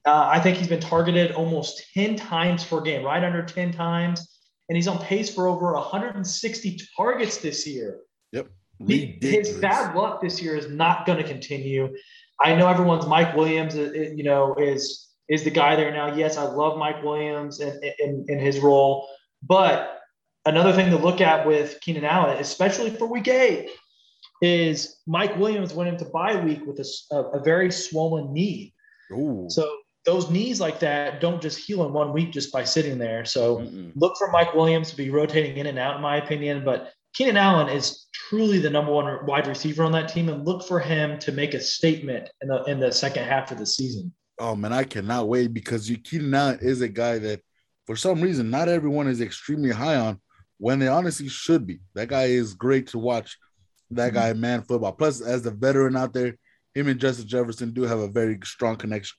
[0.06, 4.32] Uh, I think he's been targeted almost 10 times per game, right under 10 times
[4.72, 8.00] and he's on pace for over 160 targets this year.
[8.32, 8.48] Yep.
[8.88, 11.94] His bad luck this year is not going to continue.
[12.40, 16.14] I know everyone's Mike Williams, uh, uh, you know, is is the guy there now.
[16.14, 19.08] Yes, I love Mike Williams and in, in, in, his role,
[19.42, 20.00] but
[20.44, 23.70] another thing to look at with Keenan Allen, especially for Week Eight,
[24.40, 28.74] is Mike Williams went into bye week with a, a, very swollen knee.
[29.12, 29.46] Ooh.
[29.48, 29.70] So
[30.04, 33.24] those knees like that don't just heal in one week just by sitting there.
[33.24, 33.92] So Mm-mm.
[33.94, 36.64] look for Mike Williams to be rotating in and out, in my opinion.
[36.64, 40.66] But Keenan Allen is truly the number one wide receiver on that team, and look
[40.66, 44.12] for him to make a statement in the in the second half of the season.
[44.38, 47.40] Oh man, I cannot wait because Keenan Allen is a guy that,
[47.86, 50.20] for some reason, not everyone is extremely high on
[50.58, 51.80] when they honestly should be.
[51.94, 53.36] That guy is great to watch.
[53.90, 54.16] That mm-hmm.
[54.16, 54.92] guy, man, football.
[54.92, 56.36] Plus, as the veteran out there,
[56.74, 59.16] him and Justin Jefferson do have a very strong connection.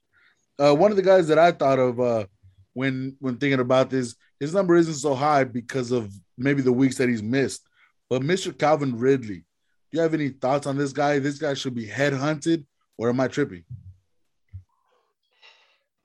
[0.58, 2.26] Uh, one of the guys that I thought of uh,
[2.74, 6.98] when when thinking about this, his number isn't so high because of maybe the weeks
[6.98, 7.62] that he's missed.
[8.10, 8.58] But Mr.
[8.58, 11.20] Calvin Ridley, do you have any thoughts on this guy?
[11.20, 12.66] This guy should be headhunted,
[12.98, 13.64] or am I tripping?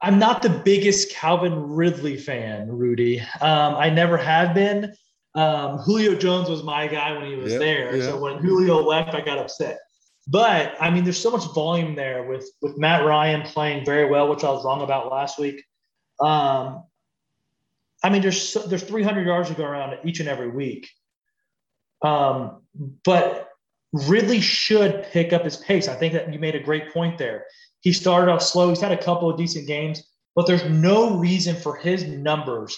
[0.00, 3.20] I'm not the biggest Calvin Ridley fan, Rudy.
[3.40, 4.94] Um, I never have been.
[5.34, 7.96] Um, Julio Jones was my guy when he was yep, there.
[7.96, 8.04] Yep.
[8.04, 9.78] So when Julio left, I got upset.
[10.28, 14.28] But I mean, there's so much volume there with with Matt Ryan playing very well,
[14.28, 15.64] which I was wrong about last week.
[16.20, 16.84] Um,
[18.04, 20.88] I mean, there's there's 300 yards to go around each and every week.
[22.02, 22.62] Um,
[23.04, 23.47] but
[23.92, 25.88] Ridley should pick up his pace.
[25.88, 27.44] I think that you made a great point there.
[27.80, 28.68] He started off slow.
[28.68, 30.02] He's had a couple of decent games,
[30.34, 32.76] but there's no reason for his numbers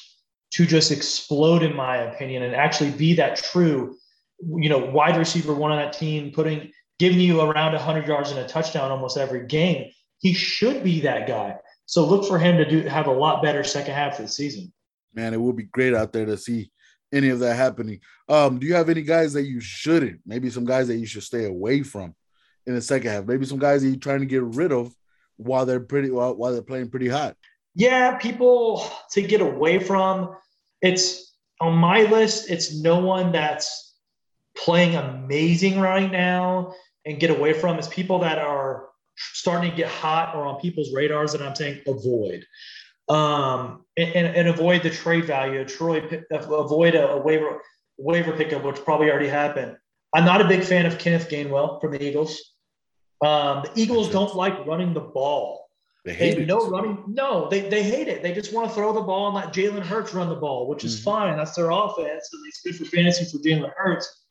[0.52, 3.96] to just explode, in my opinion, and actually be that true,
[4.40, 8.38] you know, wide receiver one on that team, putting giving you around 100 yards and
[8.40, 9.90] a touchdown almost every game.
[10.18, 11.56] He should be that guy.
[11.86, 14.72] So look for him to do have a lot better second half of the season.
[15.14, 16.70] Man, it will be great out there to see
[17.12, 18.00] any of that happening.
[18.28, 20.20] Um, do you have any guys that you shouldn't?
[20.24, 22.14] Maybe some guys that you should stay away from
[22.66, 23.24] in the second half.
[23.24, 24.94] Maybe some guys that you're trying to get rid of
[25.36, 27.36] while they're pretty while, while they're playing pretty hot.
[27.74, 30.36] Yeah, people to get away from.
[30.82, 32.50] It's on my list.
[32.50, 33.94] It's no one that's
[34.56, 36.74] playing amazing right now
[37.06, 37.78] and get away from.
[37.78, 38.88] It's people that are
[39.32, 42.44] starting to get hot or on people's radars that I'm saying avoid.
[43.10, 45.64] Um, and, and, avoid the trade value.
[45.64, 46.00] Troy,
[46.30, 47.60] avoid a, a waiver
[47.98, 49.76] waiver pickup, which probably already happened.
[50.14, 52.54] I'm not a big fan of Kenneth Gainwell from the Eagles.
[53.24, 55.68] Um, the Eagles don't like running the ball.
[56.04, 56.46] They hate they, it.
[56.46, 57.04] No running.
[57.08, 58.22] No, they, they hate it.
[58.22, 60.84] They just want to throw the ball and let Jalen Hurts run the ball, which
[60.84, 61.04] is mm-hmm.
[61.04, 61.36] fine.
[61.36, 64.24] That's their offense, and it's good for fantasy for Jalen Hurts.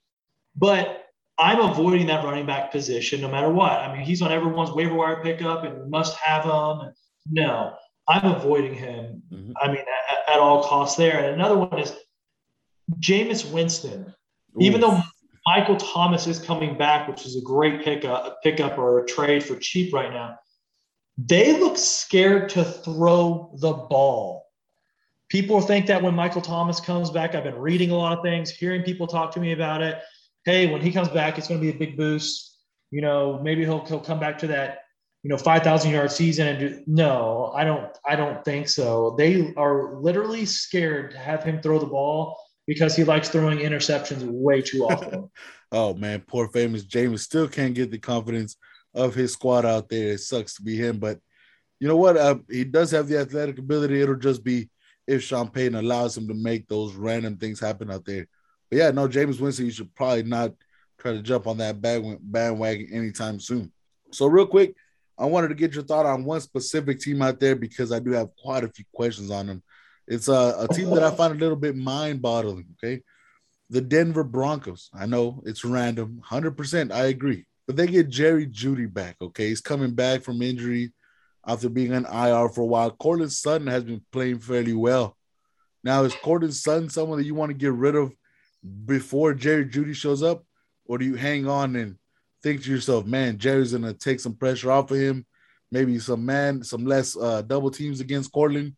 [0.55, 1.05] But
[1.37, 3.73] I'm avoiding that running back position no matter what.
[3.73, 6.93] I mean, he's on everyone's waiver wire pickup and must have him.
[7.31, 7.75] No,
[8.09, 9.21] I'm avoiding him.
[9.31, 9.51] Mm-hmm.
[9.61, 11.19] I mean, at, at, all costs there.
[11.19, 11.93] And another one is
[12.99, 14.13] Jameis Winston.
[14.55, 14.61] Ooh.
[14.61, 15.01] Even though
[15.45, 19.43] Michael Thomas is coming back, which is a great pickup, a pickup or a trade
[19.43, 20.37] for cheap right now.
[21.17, 24.45] They look scared to throw the ball.
[25.29, 28.49] People think that when Michael Thomas comes back, I've been reading a lot of things,
[28.49, 29.99] hearing people talk to me about it.
[30.45, 32.57] Hey, when he comes back, it's going to be a big boost.
[32.89, 34.79] You know, maybe he'll he'll come back to that,
[35.23, 36.83] you know, five thousand yard season and do.
[36.87, 37.89] No, I don't.
[38.07, 39.15] I don't think so.
[39.17, 44.23] They are literally scared to have him throw the ball because he likes throwing interceptions
[44.23, 45.29] way too often.
[45.71, 48.55] oh man, poor famous Jameis still can't get the confidence
[48.93, 50.13] of his squad out there.
[50.13, 51.19] It sucks to be him, but
[51.79, 52.17] you know what?
[52.17, 54.01] Uh, he does have the athletic ability.
[54.01, 54.69] It'll just be
[55.07, 58.27] if Sean Payton allows him to make those random things happen out there.
[58.69, 60.53] But yeah, no, Jameis Winston, you should probably not
[60.99, 63.71] try to jump on that bandwagon anytime soon.
[64.11, 64.75] So real quick,
[65.19, 68.11] I wanted to get your thought on one specific team out there because I do
[68.11, 69.63] have quite a few questions on them.
[70.07, 72.67] It's a, a team that I find a little bit mind boggling.
[72.77, 73.03] Okay.
[73.69, 74.89] The Denver Broncos.
[74.93, 76.21] I know it's random.
[76.27, 76.91] 100%.
[76.91, 77.45] I agree.
[77.67, 79.17] But they get Jerry Jeudy back.
[79.21, 79.49] Okay.
[79.49, 80.93] He's coming back from injury
[81.45, 82.89] after being on IR for a while.
[82.91, 85.17] Courtland Sutton has been playing fairly well.
[85.83, 88.13] Now, is Courtland Sutton someone that you want to get rid of
[88.85, 90.43] before Jerry Jeudy shows up?
[90.85, 91.98] Or do you hang on and
[92.43, 95.25] think to yourself, man, Jerry's to take some pressure off of him?
[95.71, 98.75] Maybe some man, some less uh, double teams against Courtland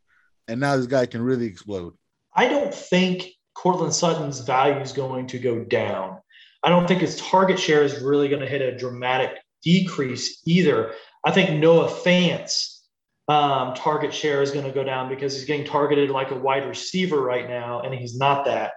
[0.51, 1.93] and now this guy can really explode.
[2.35, 6.17] I don't think Courtland Sutton's value is going to go down.
[6.63, 10.93] I don't think his target share is really going to hit a dramatic decrease either.
[11.25, 12.85] I think Noah Fant's
[13.29, 16.67] um, target share is going to go down because he's getting targeted like a wide
[16.67, 18.73] receiver right now, and he's not that.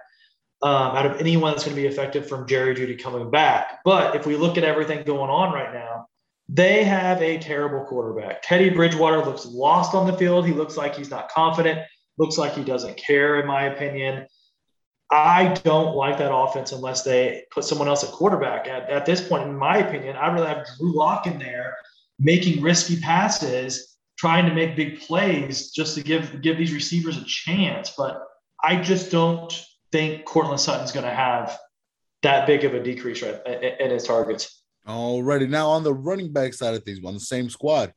[0.65, 3.81] Um, out of anyone that's going to be effective from Jerry Jeudy coming back.
[3.85, 6.07] But if we look at everything going on right now,
[6.49, 8.41] they have a terrible quarterback.
[8.41, 10.47] Teddy Bridgewater looks lost on the field.
[10.47, 11.81] He looks like he's not confident,
[12.17, 14.25] looks like he doesn't care, in my opinion.
[15.11, 18.67] I don't like that offense unless they put someone else at quarterback.
[18.67, 21.75] At, at this point, in my opinion, I'd rather have Drew Lock in there
[22.17, 27.23] making risky passes, trying to make big plays just to give give these receivers a
[27.25, 27.93] chance.
[27.95, 28.19] But
[28.63, 29.53] I just don't
[29.95, 31.57] think Courtland Sutton's going to have
[32.21, 33.39] that big of a decrease right
[33.79, 34.61] in his targets.
[34.85, 37.93] Alrighty, now on the running back side of things, on the same squad,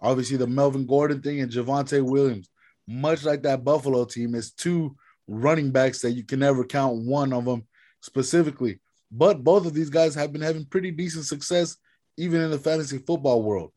[0.00, 2.48] obviously the Melvin Gordon thing and Javonte Williams,
[2.88, 4.96] much like that Buffalo team, is two
[5.28, 7.66] running backs that you can never count one of them
[8.00, 8.80] specifically.
[9.12, 11.76] But both of these guys have been having pretty decent success,
[12.16, 13.72] even in the fantasy football world.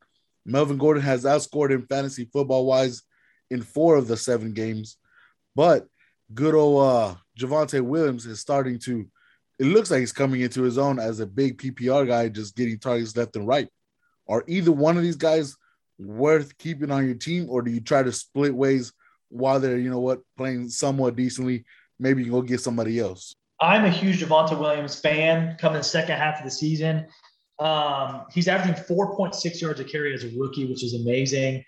[0.46, 3.02] Melvin Gordon has outscored in fantasy football wise
[3.52, 4.96] in four of the seven games,
[5.54, 5.86] but
[6.34, 9.08] good old uh, Javonte Williams is starting to
[9.60, 12.78] it looks like he's coming into his own as a big PPR guy, just getting
[12.78, 13.68] targets left and right.
[14.30, 15.56] Are either one of these guys
[15.98, 18.94] worth keeping on your team, or do you try to split ways
[19.30, 21.66] while they're, you know what, playing somewhat decently?
[22.00, 23.34] Maybe you go get somebody else.
[23.60, 27.08] I'm a huge Javonte Williams fan coming the second half of the season.
[27.58, 31.64] Um, he's averaging 4.6 yards a carry as a rookie, which is amazing.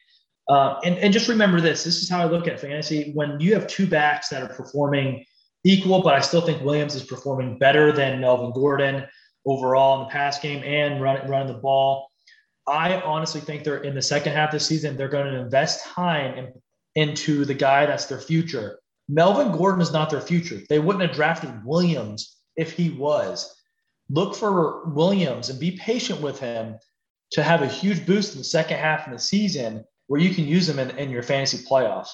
[0.48, 3.12] Uh, and, and just remember this this is how I look at fantasy.
[3.14, 5.26] When you have two backs that are performing
[5.64, 9.06] equal, but I still think Williams is performing better than Melvin Gordon
[9.46, 12.10] overall in the pass game and running, running the ball.
[12.68, 15.86] I honestly think they're in the second half of the season, they're going to invest
[15.86, 16.54] time in,
[16.96, 18.80] into the guy that's their future.
[19.08, 20.62] Melvin Gordon is not their future.
[20.70, 23.56] They wouldn't have drafted Williams if he was.
[24.10, 26.78] Look for Williams and be patient with him
[27.32, 30.46] to have a huge boost in the second half of the season where you can
[30.46, 32.10] use him in, in your fantasy playoffs.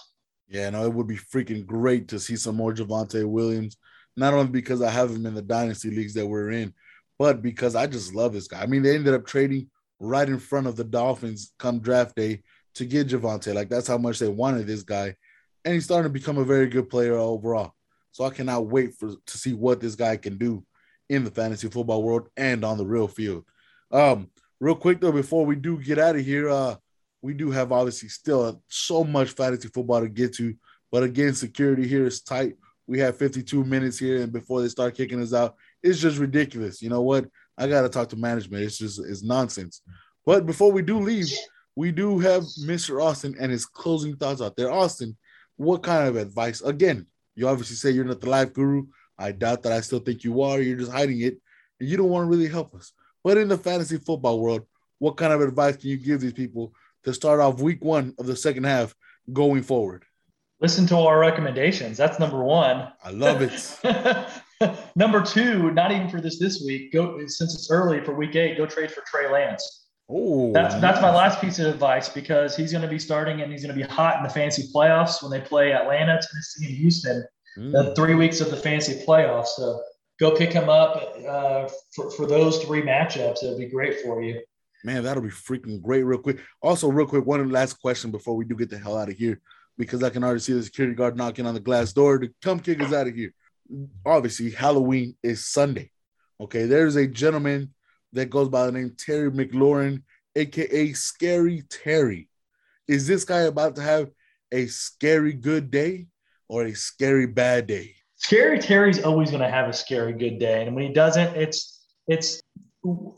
[0.48, 3.78] Yeah, no, it would be freaking great to see some more Javonte Williams,
[4.16, 6.74] not only because I have him in the dynasty leagues that we're in,
[7.18, 8.62] but because I just love this guy.
[8.62, 9.70] I mean, they ended up trading
[10.00, 12.44] right in front of the Dolphins come draft day
[12.76, 13.54] to get Javonte.
[13.54, 15.16] Like that's how much they wanted this guy
[15.66, 17.74] and he's starting to become a very good player overall.
[18.12, 20.64] So I cannot wait for to see what this guy can do
[21.10, 23.44] in the fantasy football world and on the real field.
[23.92, 24.30] Um,
[24.60, 26.76] real quick though, before we do get out of here, uh,
[27.26, 30.54] we do have obviously still so much fantasy football to get to,
[30.92, 32.54] but again, security here is tight.
[32.86, 36.84] We have 52 minutes here, and before they start kicking us out, it's just ridiculous.
[36.84, 37.26] You know what?
[37.58, 38.62] I gotta talk to management.
[38.62, 39.82] It's just it's nonsense.
[40.24, 41.28] But before we do leave,
[41.76, 43.04] we do have Mr.
[43.04, 44.72] Austin and his closing thoughts out there.
[44.72, 45.18] Austin,
[45.56, 46.62] what kind of advice?
[46.62, 48.86] Again, you obviously say you're not the life guru.
[49.18, 50.62] I doubt that I still think you are.
[50.62, 51.38] You're just hiding it
[51.80, 52.94] and you don't want to really help us.
[53.24, 54.68] But in the fantasy football world,
[55.00, 56.74] what kind of advice can you give these people
[57.06, 58.96] to start off week one of the second half
[59.32, 60.06] going forward?
[60.62, 61.98] Listen to our recommendations.
[61.98, 62.92] That's number one.
[63.04, 64.76] I love it.
[64.96, 66.94] number two, not even for this this week.
[66.94, 68.58] Go since it's early for week eight.
[68.58, 69.86] Go trade for Trey Lance.
[70.08, 73.52] Oh, that's that's my last piece of advice because he's going to be starting and
[73.52, 76.76] he's going to be hot in the fancy playoffs when they play Atlanta, Tennessee, and
[76.76, 77.26] Houston.
[77.58, 77.72] Mm.
[77.72, 79.48] The three weeks of the fancy playoffs.
[79.48, 79.82] So
[80.20, 83.44] go pick him up uh, for for those three matchups.
[83.44, 84.42] It'll be great for you.
[84.86, 86.04] Man, that'll be freaking great.
[86.04, 86.40] Real quick.
[86.62, 89.42] Also, real quick, one last question before we do get the hell out of here,
[89.80, 92.60] because I can already see the security guard knocking on the glass door to come
[92.60, 93.34] kick us out of here.
[94.06, 95.90] Obviously, Halloween is Sunday.
[96.40, 97.74] Okay, there's a gentleman
[98.14, 100.04] that goes by the name Terry McLaurin,
[100.36, 102.30] aka Scary Terry.
[102.88, 104.12] Is this guy about to have
[104.52, 106.06] a scary good day
[106.48, 107.96] or a scary bad day?
[108.18, 111.82] Scary Terry's always going to have a scary good day, and when he doesn't, it's
[112.08, 112.40] it's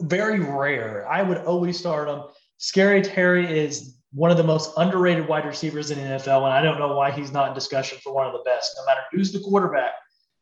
[0.01, 1.07] very rare.
[1.09, 2.23] I would always start him.
[2.57, 6.61] Scary Terry is one of the most underrated wide receivers in the NFL, and I
[6.61, 8.75] don't know why he's not in discussion for one of the best.
[8.77, 9.91] No matter who's the quarterback,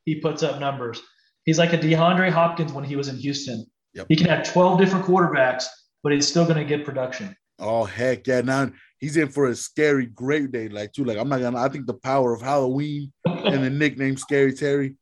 [0.05, 1.01] he puts up numbers.
[1.43, 3.65] He's like a DeAndre Hopkins when he was in Houston.
[3.93, 4.07] Yep.
[4.09, 5.65] He can have 12 different quarterbacks,
[6.03, 7.35] but he's still going to get production.
[7.57, 8.41] Oh heck yeah!
[8.41, 8.69] Now
[8.99, 10.67] he's in for a scary, great day.
[10.67, 11.57] Like too, like I'm not gonna.
[11.57, 14.95] I think the power of Halloween and the nickname Scary Terry.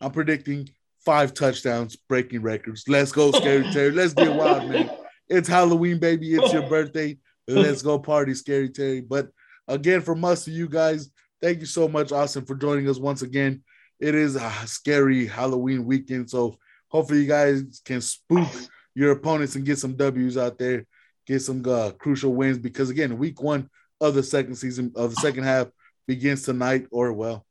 [0.00, 0.68] I'm predicting
[1.04, 2.84] five touchdowns, breaking records.
[2.88, 3.90] Let's go, Scary Terry.
[3.90, 4.90] Let's get wild, man.
[5.28, 6.34] It's Halloween, baby.
[6.34, 7.18] It's your birthday.
[7.48, 9.00] Let's go party, Scary Terry.
[9.00, 9.28] But
[9.66, 13.22] again, from us to you guys, thank you so much, Austin, for joining us once
[13.22, 13.62] again.
[14.00, 16.56] It is a scary Halloween weekend, so
[16.88, 18.48] hopefully you guys can spook
[18.94, 20.86] your opponents and get some W's out there,
[21.26, 22.58] get some uh, crucial wins.
[22.58, 23.68] Because again, week one
[24.00, 25.68] of the second season of the second half
[26.06, 27.46] begins tonight, or well,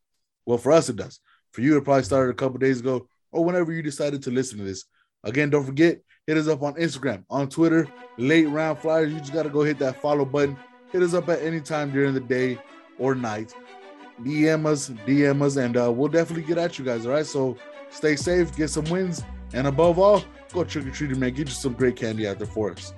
[0.46, 1.20] well for us it does.
[1.54, 4.58] For you, it probably started a couple days ago, or whenever you decided to listen
[4.58, 4.86] to this.
[5.24, 9.14] Again, don't forget, hit us up on Instagram, on Twitter, late round flyers.
[9.14, 10.58] You just got to go hit that follow button.
[10.92, 12.58] Hit us up at any time during the day
[12.98, 13.54] or night.
[14.24, 17.06] DM us, DM us, and uh, we'll definitely get at you guys.
[17.06, 17.26] All right.
[17.26, 17.58] So
[17.90, 19.24] stay safe, get some wins,
[19.54, 20.24] and above all,
[20.54, 21.34] go trick or treating, man.
[21.34, 22.94] Get you some great candy out there for us.